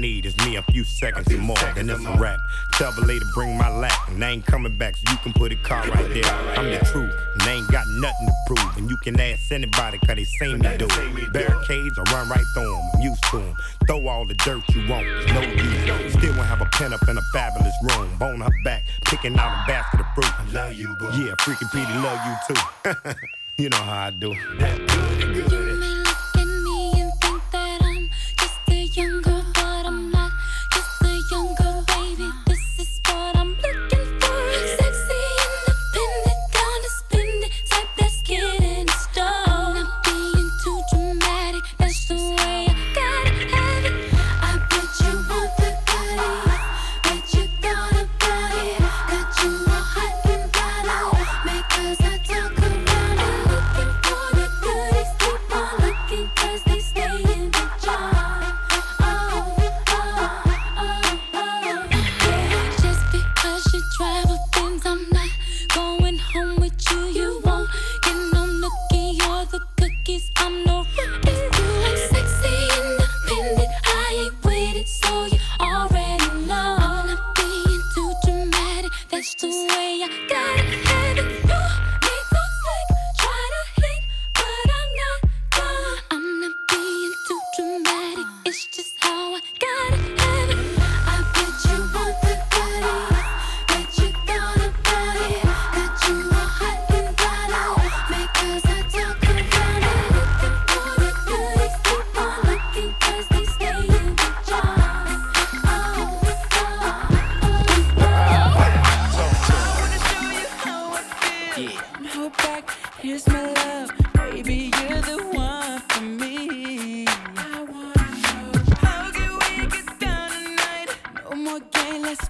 need 0.02 0.26
is 0.26 0.36
me 0.40 0.56
a 0.56 0.64
few 0.64 0.84
seconds 0.84 1.28
and 1.28 1.40
more, 1.40 1.56
and 1.78 1.90
it's 1.90 2.04
a 2.04 2.18
rap. 2.18 2.40
Tell 2.74 2.92
the 2.94 3.06
lady 3.06 3.24
bring 3.36 3.56
my 3.56 3.70
lap, 3.70 4.10
and 4.10 4.24
I 4.26 4.32
ain't 4.32 4.46
coming 4.46 4.76
back, 4.76 4.98
so 4.98 5.12
you 5.12 5.18
can 5.18 5.32
put 5.34 5.52
a 5.52 5.56
car 5.58 5.88
right 5.88 6.10
there. 6.10 6.26
I'm 6.58 6.66
the 6.66 6.80
truth, 6.92 7.14
and 7.34 7.42
I 7.44 7.52
ain't 7.52 7.68
got 7.72 7.86
nothing 8.00 8.28
to 8.28 8.34
prove. 8.48 8.78
And 8.78 8.90
you 8.90 8.98
can 8.98 9.20
ask 9.20 9.52
anybody, 9.52 10.00
cause 10.00 10.16
they 10.16 10.24
seen 10.24 10.60
me 10.60 10.78
do 10.78 10.88
it. 10.90 11.34
Barricades, 11.34 11.98
I 12.00 12.04
run 12.12 12.28
right 12.30 12.44
through 12.56 12.72
them, 12.72 12.90
I'm 12.96 13.02
used 13.02 13.24
to 13.32 13.38
them. 13.38 13.56
Throw 13.88 14.08
all 14.08 14.26
the 14.26 14.34
dirt 14.34 14.64
you 14.74 14.90
want, 14.90 15.06
no 15.34 15.42
use. 15.42 16.14
Still 16.14 16.36
won't 16.36 16.48
have 16.48 16.62
a 16.62 16.70
pen 16.74 16.94
up 16.94 17.08
in 17.08 17.18
a 17.18 17.22
fabulous 17.32 17.76
room. 17.84 18.10
Bone 18.18 18.42
her 18.42 18.50
back, 18.64 18.84
picking 19.06 19.38
out 19.38 19.64
a 19.64 19.68
basket 19.68 20.00
of 20.00 20.08
fruit. 20.16 20.40
I 20.40 20.52
love 20.52 20.74
you, 20.74 20.96
boo. 21.00 21.06
Yeah, 21.14 21.36
freaking 21.40 21.72
Petey 21.72 21.94
love 22.02 22.20
you 22.26 22.56
too. 22.56 23.14
you 23.64 23.70
know 23.70 23.78
how 23.78 24.08
I 24.08 24.10
do. 24.10 24.34
That 24.58 24.78
good, 25.34 25.50
good. 25.50 25.71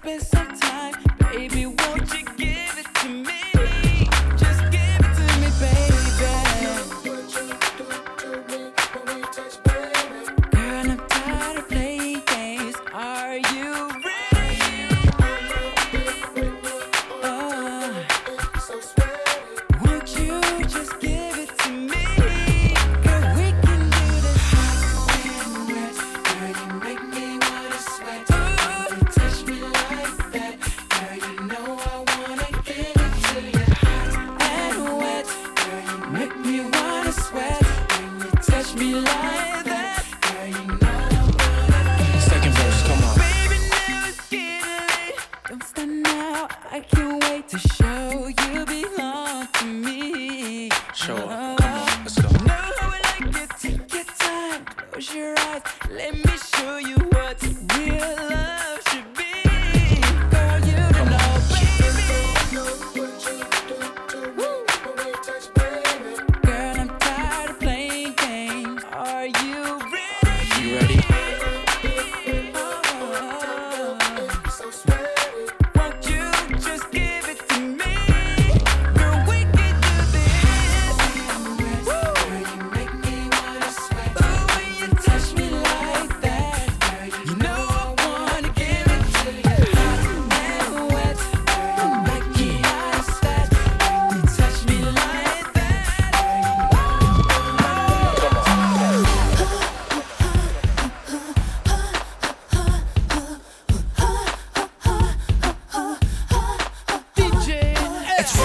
spend 0.02 0.22
some 0.24 0.60
time, 0.60 0.94
baby. 1.20 1.66
Won't 1.68 2.12
you 2.14 2.26
give 2.36 2.78
it 2.78 2.96
to 2.96 3.08
me? 3.10 3.71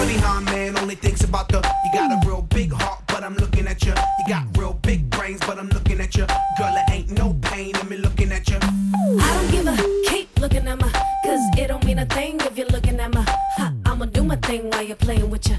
Behind, 0.06 0.44
man 0.46 0.78
only 0.78 0.94
thinks 0.94 1.24
about 1.24 1.48
the. 1.48 1.56
You 1.84 1.92
got 1.92 2.12
a 2.12 2.28
real 2.28 2.42
big 2.42 2.72
heart, 2.72 3.02
but 3.08 3.24
I'm 3.24 3.34
looking 3.36 3.66
at 3.66 3.84
you. 3.84 3.92
You 3.92 4.24
got 4.28 4.44
real 4.56 4.74
big 4.74 5.10
brains, 5.10 5.40
but 5.40 5.58
I'm 5.58 5.68
looking 5.70 6.00
at 6.00 6.14
you. 6.16 6.26
Girl, 6.58 6.74
it 6.74 6.90
ain't 6.90 7.10
no 7.10 7.34
pain 7.42 7.76
in 7.76 7.88
me 7.88 7.96
looking 7.96 8.32
at 8.32 8.48
you. 8.48 8.58
I 8.62 9.34
don't 9.34 9.50
give 9.50 9.66
a 9.66 9.76
keep 10.08 10.28
looking 10.38 10.66
at 10.68 10.78
my. 10.80 10.90
Cause 11.24 11.40
it 11.58 11.66
don't 11.68 11.84
mean 11.84 11.98
a 11.98 12.06
thing 12.06 12.38
if 12.40 12.56
you're 12.56 12.68
looking 12.68 13.00
at 13.00 13.12
my. 13.12 13.26
I'ma 13.84 14.04
do 14.06 14.22
my 14.22 14.36
thing 14.36 14.70
while 14.70 14.82
you're 14.82 14.96
playing 14.96 15.28
with 15.28 15.48
you. 15.48 15.56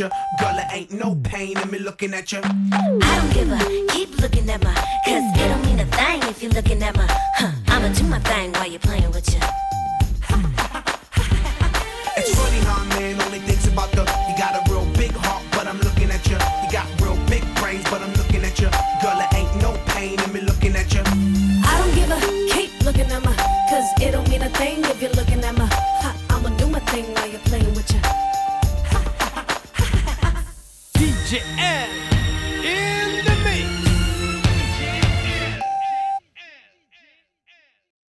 at 0.00 0.12
you. 0.12 0.18
Girl, 0.38 0.54
there 0.56 0.68
ain't 0.72 0.92
no 0.92 1.14
pain 1.16 1.58
in 1.58 1.70
me 1.70 1.78
looking 1.78 2.14
at 2.14 2.32
you. 2.32 2.40